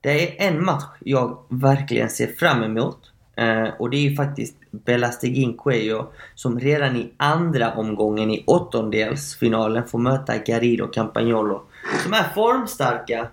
[0.00, 2.98] det är en match jag verkligen ser fram emot.
[3.36, 9.84] Eh, och det är ju faktiskt Belastegin Cuello som redan i andra omgången i åttondelsfinalen
[9.88, 11.62] får möta Garrido Campagnolo.
[12.02, 13.28] Som är formstarka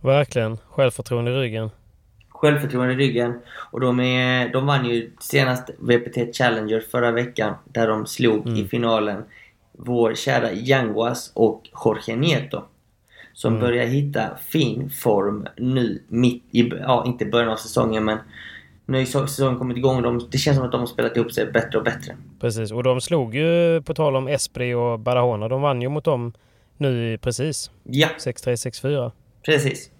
[0.00, 0.56] Verkligen.
[0.68, 1.70] Självförtroende i ryggen.
[2.40, 3.40] Självförtroende i ryggen.
[3.70, 8.64] Och de, är, de vann ju senast VPT Challenger förra veckan där de slog i
[8.64, 9.22] finalen
[9.72, 12.62] vår kära Yanguas och Jorge Nieto.
[13.32, 18.18] Som börjar hitta fin form nu mitt i, ja inte början av säsongen men
[18.86, 20.02] nu har säsongen kommit igång.
[20.02, 22.16] De, det känns som att de har spelat ihop sig bättre och bättre.
[22.40, 22.72] Precis.
[22.72, 26.32] Och de slog ju, på tal om Esprit och Barahona, de vann ju mot dem
[26.76, 27.70] nu precis.
[27.84, 29.12] Ja, 6-3, 6-4.
[29.42, 29.90] precis.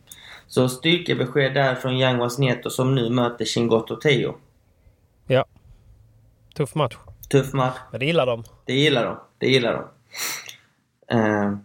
[0.50, 4.36] Så styrkebesked där från Yanguas Nieto som nu möter Chingotto Teo.
[5.26, 5.44] Ja.
[6.54, 6.96] Tuff match.
[7.28, 7.76] Tuff match.
[7.90, 8.44] Men det gillar de.
[8.64, 9.18] Det gillar de.
[9.38, 9.84] Det gillar de.
[11.16, 11.56] Eh,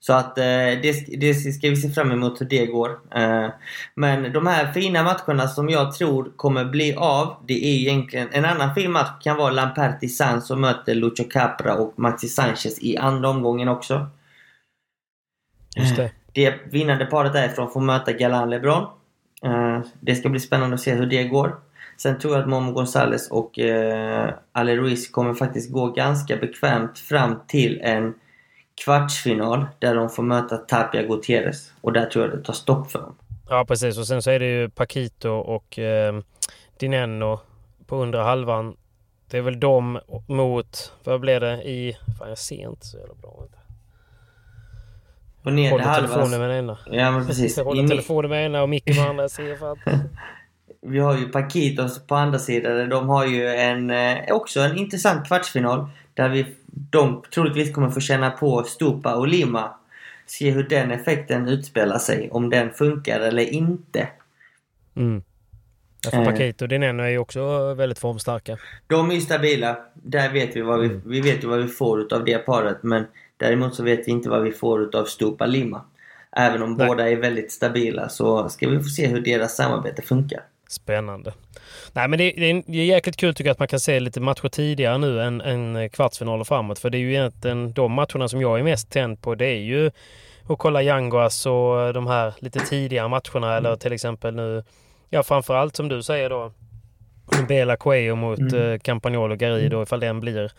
[0.00, 0.44] så att eh,
[0.82, 2.90] det, det ska vi se fram emot hur det går.
[3.14, 3.48] Eh,
[3.94, 8.28] men de här fina matcherna som jag tror kommer bli av, det är egentligen...
[8.32, 12.78] En annan fin match kan vara Lamperti San som möter Lucho Capra och Maxi Sanchez
[12.80, 14.06] i andra omgången också.
[15.76, 16.12] Just det.
[16.32, 18.86] Det vinnande paret därifrån får möta Galan LeBron.
[19.44, 21.56] Eh, det ska bli spännande att se hur det går.
[21.96, 26.98] Sen tror jag att Momo Gonzales och uh, Ale Ruiz kommer faktiskt gå ganska bekvämt
[26.98, 28.14] fram till en
[28.84, 31.72] kvartsfinal där de får möta Tapia Gutierrez.
[31.80, 33.14] Och där tror jag det tar stopp för dem.
[33.48, 33.98] Ja, precis.
[33.98, 36.20] Och sen så är det ju Paquito och eh,
[36.78, 37.40] Dineno
[37.86, 38.76] på undre halvan.
[39.30, 41.96] Det är väl de mot, vad blev det i...
[42.18, 43.44] Fan jag ser inte så jävla bra.
[45.42, 46.40] På nedre Håller telefonen halvan...
[46.40, 46.78] med den ena.
[46.90, 47.56] Ja men precis.
[47.56, 49.22] Jag I, håller mi- telefonen med ena och micken med andra.
[49.24, 49.76] Jag ser fan.
[50.86, 52.88] vi har ju Paquitos på andra sidan.
[52.88, 55.86] De har ju en, eh, också en intressant kvartsfinal.
[56.14, 59.74] Där vi, de troligtvis kommer få känna på Stupa och Lima.
[60.26, 62.28] Se hur den effekten utspelar sig.
[62.32, 64.08] Om den funkar eller inte.
[64.96, 65.22] Mm.
[66.04, 68.58] Ja, för Paquito och Dineno är ju också väldigt formstarka.
[68.86, 69.76] De är ju stabila.
[69.94, 71.02] Där vet vi vad vi, Mm.
[71.04, 72.78] vi vet ju vad vi får utav det paret.
[72.82, 73.04] Men
[73.42, 75.84] däremot så vet vi inte vad vi får utav Stupa Lima.
[76.36, 76.86] Även om Nej.
[76.86, 80.40] båda är väldigt stabila så ska vi få se hur deras samarbete funkar.
[80.68, 81.32] Spännande.
[81.92, 84.00] Nej men det, det, är, det är jäkligt kul tycker jag att man kan se
[84.00, 86.78] lite matcher tidigare nu än, än kvartsfinaler framåt.
[86.78, 89.34] För det är ju egentligen de matcherna som jag är mest tänd på.
[89.34, 89.90] Det är ju
[90.48, 93.56] att kolla Yanguas och de här lite tidigare matcherna.
[93.56, 94.64] Eller till exempel nu,
[95.10, 96.52] ja framförallt som du säger då.
[97.48, 98.78] Bela Coelho mot mm.
[98.78, 100.52] Campagnolo och Garrido ifall den blir.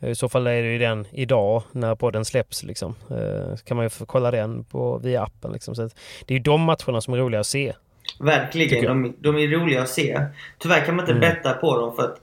[0.00, 2.94] I så fall är det ju den idag när podden släpps liksom.
[3.10, 5.74] Eh, Så kan man ju få kolla den på, via appen liksom.
[5.74, 5.94] Så att
[6.26, 7.72] det är ju de matcherna som är roliga att se.
[8.20, 8.84] Verkligen.
[8.84, 10.20] De, de är roliga att se.
[10.58, 11.20] Tyvärr kan man inte Mm.
[11.20, 12.16] betta på dem för att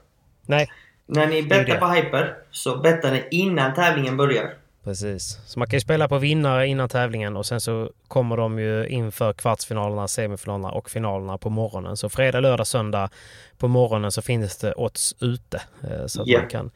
[0.46, 0.68] Nej,
[1.06, 4.54] när ni bettar på hyper så bettar ni innan tävlingen börjar.
[4.88, 5.38] Precis.
[5.46, 8.86] Så man kan ju spela på vinnare innan tävlingen och sen så kommer de ju
[8.88, 11.96] inför kvartsfinalerna, semifinalerna och finalerna på morgonen.
[11.96, 13.10] Så fredag, lördag, söndag
[13.58, 15.62] på morgonen så finns det odds ute.
[15.84, 16.38] eh, Så att Ja.
[16.40, 16.70] man kan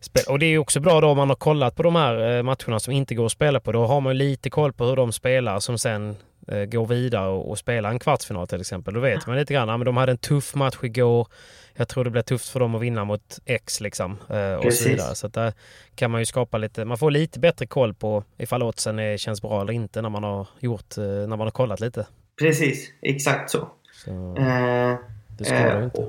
[0.00, 0.32] spela.
[0.32, 2.42] Och det är ju också bra då om man har kollat på de här eh,
[2.42, 3.72] matcherna som inte går att spela på.
[3.72, 6.16] Då har man ju lite koll på hur de spelar som sen
[6.46, 8.94] går vidare och, spelar en kvartsfinal till exempel.
[8.94, 9.68] Då vet man lite grann.
[9.68, 11.28] Ja, men de hade en tuff match igår.
[11.74, 14.18] Jag tror det blir tufft för dem att vinna mot X liksom.
[14.30, 14.82] eh, Och Precis.
[14.82, 15.14] så vidare.
[15.14, 15.52] Så där
[15.94, 19.42] kan man ju skapa lite, man får lite bättre koll på ifall oddsen är, känns
[19.42, 22.06] bra eller inte när man har gjort, eh, när man har kollat lite.
[22.38, 23.68] Precis, exakt så.
[24.04, 24.96] Så Eh,
[25.38, 26.06] det skadar eh, inte.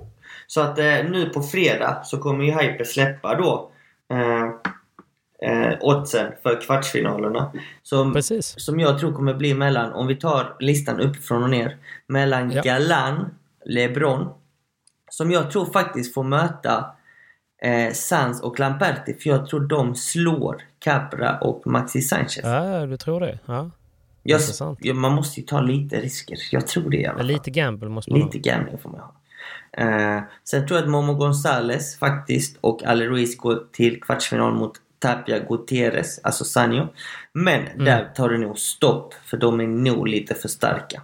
[0.48, 3.72] Så att eh, nu på fredag så kommer ju Hyper släppa då
[4.14, 4.72] eh,
[5.42, 7.52] eh, oddsen för kvartsfinalerna.
[7.84, 8.56] Som, Precis.
[8.58, 11.78] som jag tror kommer bli mellan, om vi tar listan uppifrån och ner,
[12.08, 12.62] mellan Ja.
[12.62, 13.30] Galan,
[13.66, 14.30] LeBron,
[15.10, 16.86] som jag tror faktiskt får möta
[17.62, 22.40] eh, Sans och Lamperti, för jag tror de slår Capra och Maxi Sanchez.
[22.44, 23.40] Ja, du tror det?
[23.46, 23.70] Ja.
[24.24, 24.80] jag, intressant.
[24.82, 26.38] ja, man måste ju ta lite risker.
[26.52, 27.28] Jag tror det i alla fall.
[27.28, 29.14] lite gamble måste man Lite gambling får man ha.
[29.78, 34.72] Eh, sen tror jag att Momo Gonzales faktiskt och Ale Ruiz går till kvartsfinal mot
[35.00, 36.88] Tapia Gutierrez, alltså Sanjo.
[37.34, 37.86] Men Mm.
[37.86, 41.02] där tar det nog stopp för de är nog lite för starka.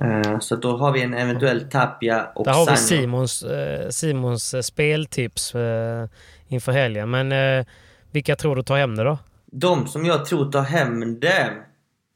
[0.00, 3.00] Eh, så då har vi en eventuell Tapia och Där har vi Sanjo.
[3.00, 6.06] Simons, eh, Simons eh, speltips eh,
[6.48, 7.10] inför helgen.
[7.10, 7.66] Men eh,
[8.10, 9.18] vilka tror du tar hem det då?
[9.46, 11.52] De som jag tror tar hem det.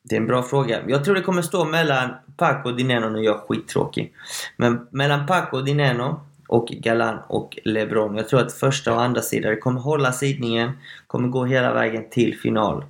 [0.02, 0.80] Det är en bra fråga.
[0.88, 4.12] Jag tror det kommer stå mellan Paco och Dineno, nu är jag skittråkig.
[4.56, 8.16] Men mellan Paco och Dineno och Galan och LeBron.
[8.16, 10.72] Jag tror att första och andra sidan kommer hålla sidningen,
[11.06, 12.84] kommer gå hela vägen till final.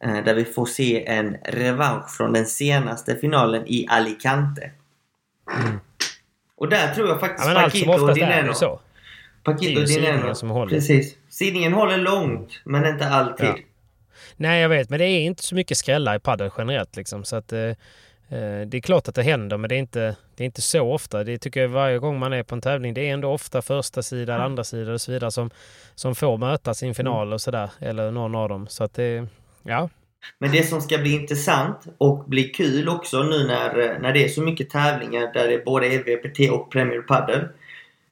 [0.00, 4.70] Eh, där vi får se en revansch från den senaste finalen i Alicante.
[6.56, 7.20] Och där tror jag Mm.
[7.22, 8.54] Ja, faktiskt som Paquito och Dineno.
[8.54, 8.80] så.
[9.42, 10.34] Paquito och Dineno.
[10.34, 10.70] som håller.
[10.70, 11.16] Precis.
[11.28, 13.46] Sidningen håller långt, men inte alltid.
[13.46, 13.56] Ja.
[14.36, 16.96] Nej, jag vet, men det är inte så mycket skrällar i padel generellt.
[16.96, 17.70] Liksom, så att, eh,
[18.66, 21.24] det är klart att det händer, men det är, inte, det är inte så ofta.
[21.24, 22.94] Det tycker jag varje gång man är på en tävling.
[22.94, 25.50] Det är ändå ofta första sida, eller andra sida och så vidare som,
[25.94, 27.70] som får mötas i en final och sådär.
[27.80, 28.66] Eller någon av dem.
[28.68, 29.26] Så att det,
[29.62, 29.88] ja.
[30.38, 34.28] Men det som ska bli intressant och bli kul också nu när, när det är
[34.28, 37.40] så mycket tävlingar där det är både LVPT och Premier Padel.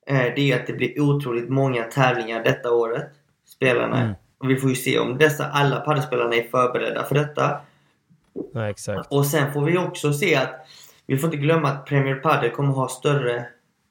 [0.07, 3.11] Eh, det är att det blir otroligt många tävlingar detta året.
[3.47, 4.01] Spelarna.
[4.01, 4.15] Mm.
[4.39, 7.61] Och vi får ju se om dessa alla padelspelarna är förberedda för detta.
[8.55, 9.13] Nej, exakt.
[9.13, 10.67] Och sen får vi också se att
[11.07, 13.37] vi får inte glömma att Premier Padel kommer ha större,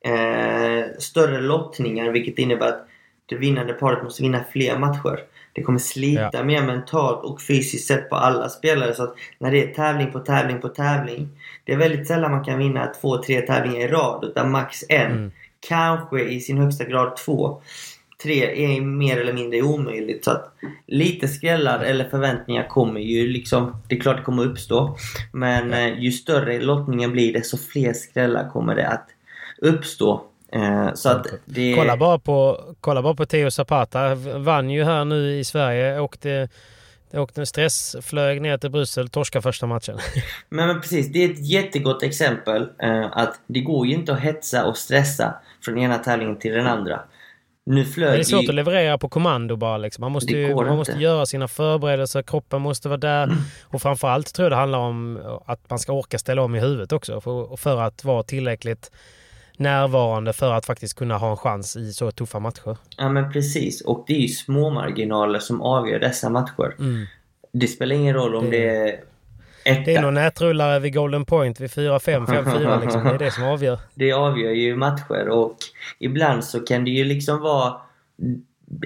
[0.05, 2.85] eh, större lottningar vilket innebär att
[3.25, 5.19] det vinnande paret måste vinna fler matcher.
[5.53, 6.43] Det kommer slita Ja.
[6.43, 8.93] mer mentalt och fysiskt sett på alla spelare.
[8.93, 11.29] Så att när det är tävling på tävling på tävling.
[11.63, 14.23] Det är väldigt sällan man kan vinna två, tre tävlingar i rad.
[14.23, 15.11] Utan max en.
[15.11, 15.31] Mm.
[15.67, 17.61] Kanske i sin högsta grad två.
[18.23, 20.25] Tre är mer eller mindre omöjligt.
[20.25, 20.53] Så att
[20.87, 23.81] lite skrällar eller förväntningar kommer ju liksom.
[23.87, 24.97] Det är klart det kommer uppstå.
[25.33, 29.07] Men eh, ju större lottningen blir desto fler skrällar kommer det att
[29.57, 30.23] uppstå.
[30.51, 31.75] Eh, så att det...
[31.77, 34.15] Kolla bara på, kolla bara på Theo Zapata.
[34.15, 35.99] Vann ju här nu i Sverige.
[35.99, 36.49] Åkte,
[37.13, 39.97] åkte stressflög ner till Bryssel, torska första matchen.
[40.49, 42.69] Men, men precis, det är ett jättegott exempel.
[42.79, 45.33] Eh, att det går ju inte att hetsa och stressa
[45.65, 46.99] från ena tävlingen till den andra.
[47.69, 48.49] Nu flög Det är svårt ju...
[48.49, 49.77] att leverera på kommando bara.
[49.77, 50.01] Liksom.
[50.01, 53.23] Man, måste ju, man måste göra sina förberedelser, kroppen måste vara där.
[53.23, 53.37] Mm.
[53.63, 56.91] Och framförallt tror jag det handlar om att man ska orka ställa om i huvudet
[56.91, 57.21] också.
[57.21, 58.91] För, för att vara tillräckligt
[59.57, 62.77] närvarande för att faktiskt kunna ha en chans i så tuffa matcher.
[62.97, 63.81] Ja men precis.
[63.81, 66.75] Och det är ju små marginaler som avgör dessa matcher.
[66.79, 67.05] Mm.
[67.53, 68.99] Det spelar ingen roll om Det- det är
[69.63, 69.81] etta.
[69.81, 73.03] Det är någon nätrullare vid Golden Point vid 4-5, 5-4 liksom.
[73.03, 73.79] Det är det som avgör.
[73.93, 75.55] Det avgör ju matcher och
[75.99, 77.81] ibland så kan det ju liksom vara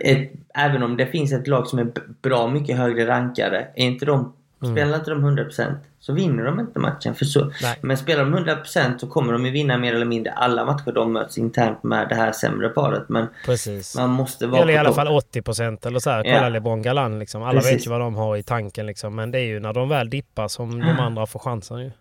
[0.01, 4.05] ett, även om det finns ett lag som är bra mycket högre rankade, är inte
[4.05, 4.33] de,
[4.63, 4.75] Mm.
[4.75, 7.15] spelar inte de 100% så vinner de inte matchen.
[7.15, 7.77] För så, Nej.
[7.81, 11.13] men spelar de 100% så kommer de ju vinna mer eller mindre alla matcher de
[11.13, 13.03] möts internt med det här sämre paret.
[13.09, 13.95] Men Precis.
[13.97, 16.23] man måste vara Eller i alla fall 80 procent eller så här.
[16.23, 16.49] Kolla Ja.
[16.49, 17.43] LeBron Galan liksom.
[17.43, 17.73] Alla Precis.
[17.75, 19.15] vet ju vad de har i tanken liksom.
[19.15, 21.91] Men det är ju när de väl dippar som de andra får chansen ju.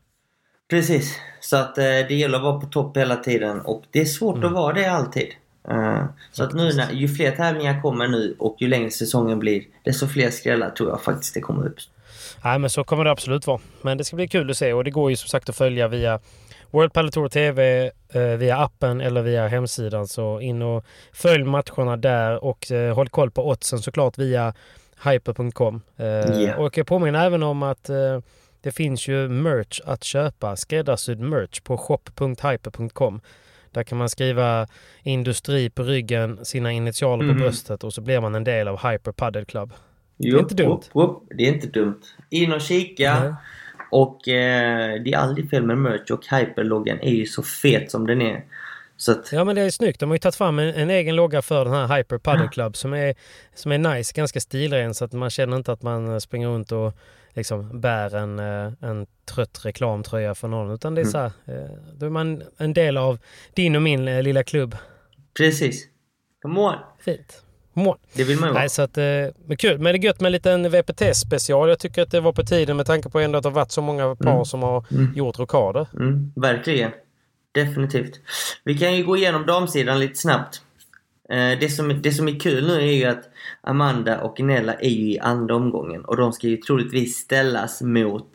[0.71, 1.19] Precis.
[1.41, 4.37] Så att eh, det gäller att vara på topp hela tiden och det är svårt
[4.37, 4.47] Mm.
[4.49, 5.27] att vara det alltid.
[5.69, 9.63] Eh, så att nu när, ju fler tävlingar kommer nu och ju längre säsongen blir
[9.85, 11.77] desto fler skrällar tror jag faktiskt det kommer upp.
[12.45, 13.61] Nej men så kommer det absolut vara.
[13.83, 15.89] Men det ska bli kul att se och det går ju som sagt att följa
[15.89, 16.21] via
[16.71, 20.07] World Padel Tour TV, eh, via appen eller via hemsidan.
[20.09, 24.55] Så in och följ matcherna där och eh, håll koll på oddsen såklart via
[25.05, 25.81] hyper.com.
[25.97, 26.57] Ja.
[26.57, 28.19] Och jag påminner även om att eh,
[28.61, 33.21] det finns ju merch att köpa, skräddarsydd merch på shop.hyper.com.
[33.71, 34.67] Där kan man skriva
[35.03, 37.41] industri på ryggen, sina initialer på Mhm.
[37.41, 39.73] bröstet och så blir man en del av Hyper Padel Club.
[40.19, 40.73] Jo, inte dumt.
[40.73, 41.23] Upp, upp.
[41.39, 42.01] Det är inte dumt.
[42.31, 43.21] In och kika.
[43.21, 43.35] Nej.
[43.91, 48.07] Och eh, det är aldrig fel med merch och hyperloggan är ju så fet som
[48.07, 48.45] den är.
[49.09, 50.01] Att, Ja men det är snyggt.
[50.01, 52.77] De har ju tagit fram en, en egen logga för den här Hyper Paddle Club
[52.77, 53.15] som är,
[53.55, 56.93] som är nice, ganska stilren så att man känner inte att man springer runt och
[57.35, 61.13] liksom bär en, eh, en trött reklamtröja för någon utan det är Mm.
[61.13, 63.19] så här, eh, då är man en del av
[63.55, 64.77] din och min eh, lilla klubb.
[65.37, 65.87] precis.
[66.43, 66.75] Come on.
[67.01, 67.43] Fint.
[67.75, 67.97] Mål.
[68.13, 68.61] Det vill man ju vara.
[68.61, 69.05] Nej, så att, eh,
[69.47, 69.79] men kul.
[69.79, 71.69] Men det är gött med en liten VPT-special.
[71.69, 73.73] Jag tycker att det var på tiden med tanke på ändå att det har varit
[73.73, 75.87] så många par som har gjort rockader.
[75.95, 76.91] Mm, verkligen.
[77.55, 78.21] Definitivt.
[78.65, 80.63] Vi kan ju gå igenom damsidan lite snabbt.
[81.31, 83.25] Eh, det, som, det som är kul nu är ju att
[83.61, 88.29] Amanda och Nella är ju i andra omgången och de ska ju troligtvis ställas mot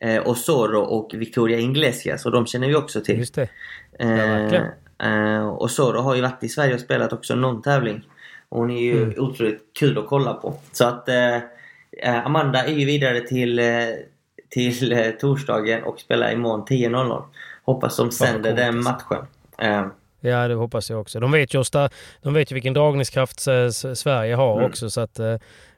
[0.00, 3.18] eh, Osoro och Victoria Iglesias och de känner vi också till.
[3.18, 3.48] Just det.
[3.98, 4.66] Eh, verkligen.
[5.02, 8.08] eh, Osoro har ju varit i Sverige och spelat också någon tävling.
[8.52, 9.14] Och hon är ju Mm.
[9.24, 10.54] otroligt kul att kolla på.
[10.72, 13.64] Så att eh, eh, Amanda är ju vidare till, eh,
[14.48, 17.22] till eh, torsdagen och spelar imorgon 10.00.
[17.64, 19.26] Hoppas de sänder den matchen.
[19.58, 19.86] Eh,
[20.24, 21.20] Ja, det hoppas jag också.
[21.20, 21.90] De vet ju, där-
[22.22, 23.40] de vet ju vilken dragningskraft
[23.94, 24.70] Sverige har Mm.
[24.70, 25.36] också så att eh,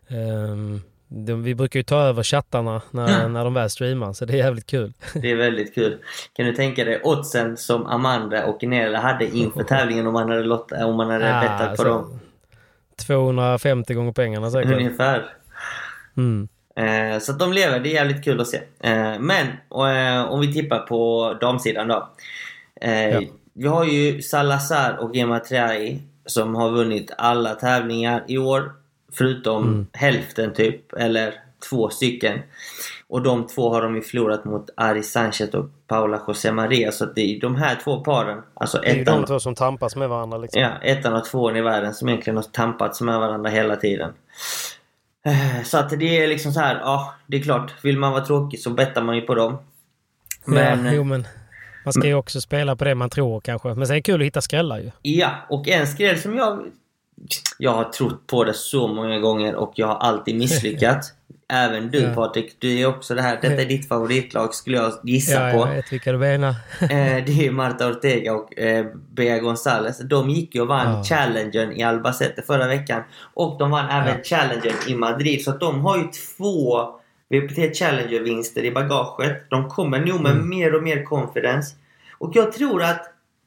[0.08, 4.32] ehm, de, vi brukar ju ta över chattarna när, när de väl streamar så det
[4.32, 4.92] är jävligt kul.
[5.14, 5.98] det är väldigt kul.
[6.32, 10.42] Kan du tänka dig oddsen som Amanda och Nella hade inför tävlingen om man hade,
[10.42, 12.20] lott, om man hade Ja, bettat på alltså, dem?
[12.96, 14.72] 250 gånger pengarna säkert.
[14.72, 15.24] Ungefär.
[16.16, 16.48] Mm.
[16.76, 18.56] Eh, så att de lever, det är jävligt kul att se.
[18.80, 22.08] Eh, men eh, om vi tippar på damsidan då.
[22.80, 23.20] Eh, Ja.
[23.56, 28.72] Vi har ju Salazar och Gemma Triay som har vunnit alla tävlingar i år.
[29.12, 29.86] Förutom Mm.
[29.92, 31.34] hälften typ, eller
[31.70, 32.38] två stycken.
[33.14, 36.92] Och de två har de ju förlorat mot Ari Sanchez och Paula José Maria.
[36.92, 39.54] Så att det är de här två paren, alltså Det är ju de två som
[39.54, 40.62] tampas med varandra liksom.
[40.62, 44.12] Ja, ettan och tvåan i världen som egentligen har tampats med varandra hela tiden.
[45.26, 47.84] Eh, Så att det är liksom så här, ja, det är klart.
[47.84, 49.58] Vill man vara tråkig så bettar man ju på dem.
[50.44, 51.26] Men, ja, jo, men
[51.84, 53.68] man ska ju också spela på det man tror kanske.
[53.74, 54.90] Men sen är det kul att hitta skrällar ju.
[55.02, 56.62] ja, och en skräll som jag...
[57.58, 61.12] Jag har trott på det så många gånger och jag har alltid misslyckats.
[61.48, 62.14] Även du Ja.
[62.14, 63.38] Patrik, du är också det här.
[63.42, 65.68] Detta är ditt favoritlag skulle jag gissa Ja, på.
[65.68, 66.48] jag vet vilka du menar.
[66.80, 66.88] Eh,
[67.26, 69.98] det är Marta Ortega och eh, Bea Gonzales.
[69.98, 71.04] De gick ju och vann Ja.
[71.04, 73.02] Challengern i Albacete förra veckan.
[73.34, 75.44] Och de vann även Challengern i Madrid.
[75.44, 76.04] Så att de har ju
[76.36, 76.88] två
[77.28, 79.50] VPT Challenger-vinster i bagaget.
[79.50, 80.48] De kommer nog med Mm.
[80.48, 81.74] mer och mer confidence.
[82.18, 83.00] Och jag tror att,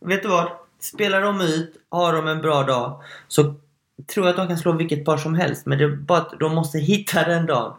[0.06, 0.48] vet du vad?
[0.80, 3.56] Spelar de ut, har de en bra dag, så
[4.14, 5.66] tror att de kan slå vilket par som helst.
[5.66, 7.74] Men det är bara att de måste hitta den dagen.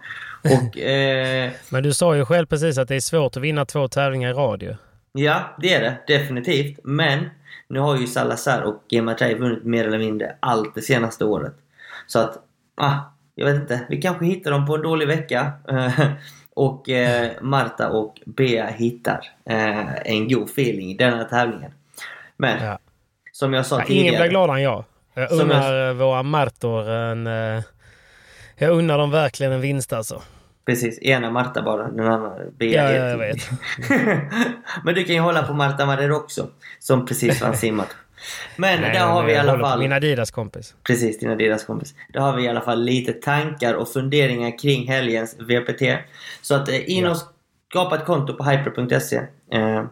[0.45, 3.89] Och eh, Men du sa ju själv precis att det är svårt att vinna två
[3.89, 4.77] tävlingar i radio.
[5.13, 5.97] Ja, det är det.
[6.19, 6.79] Definitivt.
[6.85, 7.31] Men
[7.69, 11.55] nu har ju Salazar och Gemma Trej vunnit mer eller mindre allt det senaste året.
[12.07, 12.39] Så att,
[12.77, 12.95] ah,
[13.35, 13.81] jag vet inte.
[13.89, 15.53] Vi kanske hittar dem på en dålig vecka.
[16.55, 21.73] och eh, Marta och Bea hittar eh, en god feeling i denna tävlingen.
[22.37, 22.79] Men, Ja.
[23.33, 24.09] som jag sa Ja, tidigare.
[24.09, 24.85] ingen blir gladare än jag.
[25.21, 27.27] Jag unnar våra Martor en...
[27.27, 27.63] eh,
[28.57, 30.23] Jag unnar dem verkligen en vinst alltså.
[30.67, 32.93] Precis, ena Marta bara, den andra Bea.
[32.93, 33.51] Ja, jag vet.
[34.85, 36.49] Men du kan ju hålla på Marta Marer också.
[36.79, 37.97] Som precis vann simmat.
[38.57, 39.79] Men Nej, där har vi i alla fall...
[39.79, 40.75] Min Adidas kompis.
[40.83, 41.95] Precis, dina deras kompis.
[42.13, 45.83] Där har vi i alla fall lite tankar och funderingar kring helgens VPT.
[46.43, 47.17] Så att eh, in och
[47.71, 49.17] skapa ett konto på hyper.se.
[49.53, 49.85] Eh,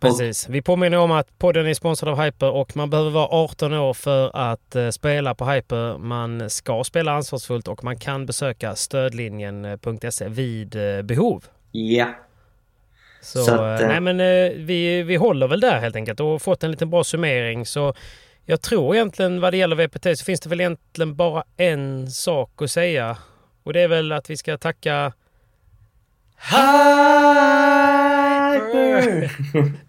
[0.00, 0.48] Precis.
[0.48, 3.94] Vi påminner om att podden är sponsrad av Hyper och man behöver vara 18 år
[3.94, 5.98] för att eh, spela på Hyper.
[5.98, 11.44] Man ska spela ansvarsfullt och man kan besöka stödlinjen.se vid eh, behov.
[11.72, 12.06] Ja.
[13.22, 14.16] Så, Så att, eh, nej men
[14.66, 17.66] vi, vi håller väl där helt enkelt och fått en liten bra summering.
[17.66, 17.94] Så
[18.44, 22.62] jag tror egentligen vad det gäller VPT så finns det väl egentligen bara en sak
[22.62, 23.16] att säga.
[23.62, 25.12] Och det är väl att vi ska tacka
[28.52, 29.30] Hyper!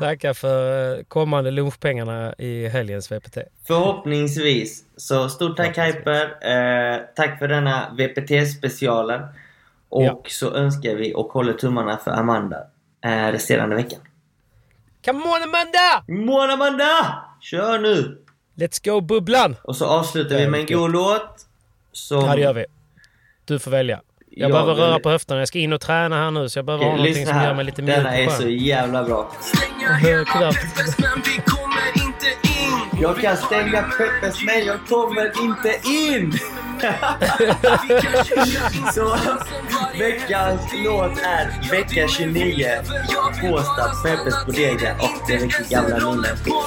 [0.00, 3.38] Tacka för eh, kommande lunchpengarna i helgens VPT.
[3.66, 4.84] Förhoppningsvis.
[4.96, 6.24] Så stort tack Hyper.
[6.24, 9.22] Eh, tack för denna VPT-specialen.
[9.88, 10.22] Och Ja.
[10.28, 12.56] så önskar vi och håller tummarna för Amanda
[13.04, 14.00] eh, resterande veckan.
[15.04, 16.04] Come on Amanda!
[16.26, 17.22] Mån Amanda!
[17.40, 18.18] Kör nu!
[18.54, 19.56] Let's go Bubblan!
[19.62, 21.46] Och så avslutar vi med en god låt.
[21.92, 22.24] Som...
[22.24, 22.64] Ja det gör vi.
[23.44, 24.00] Du får välja.
[24.32, 25.40] Jag Ja, behöver röra på höfterna.
[25.40, 27.46] Jag ska in och träna här nu så jag behöver ha Okej, någonting som här.
[27.46, 29.32] gör mig lite mjuk Denna är så jävla bra.
[33.00, 36.32] Jag kan stänga Peppes men jag kommer inte in!
[38.94, 39.16] så
[39.98, 42.66] veckans låt är vecka 29.
[43.42, 46.36] Båstad, Peppes Bodega och det är riktigt gamla minnen.
[46.46, 46.64] Ja,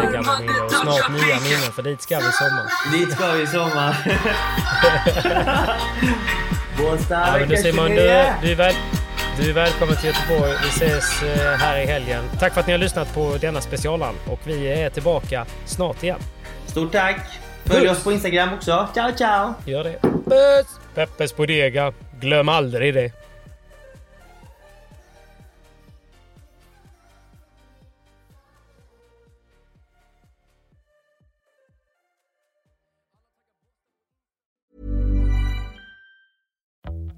[0.00, 0.62] det är gamla minnen.
[0.64, 2.64] Och snart nya minnen för dit ska vi i sommar.
[2.98, 3.96] Dit ska vi i sommar.
[6.78, 7.96] Båstad, Ja, vecka Simon, 29.
[8.40, 8.74] du, du, är väl,
[9.40, 10.52] du är välkommen till Göteborg.
[10.62, 12.24] Vi ses eh, här i helgen.
[12.38, 16.18] Tack för att ni har lyssnat på denna specialen och vi är tillbaka snart igen.
[16.66, 17.20] Stort tack!
[17.64, 18.88] Följ oss på Instagram också.
[18.94, 19.54] Ciao, ciao!
[19.66, 19.98] Gör det.
[20.02, 20.80] Puss!
[20.94, 21.92] Peppes Bodega.
[22.20, 23.12] Glöm aldrig det.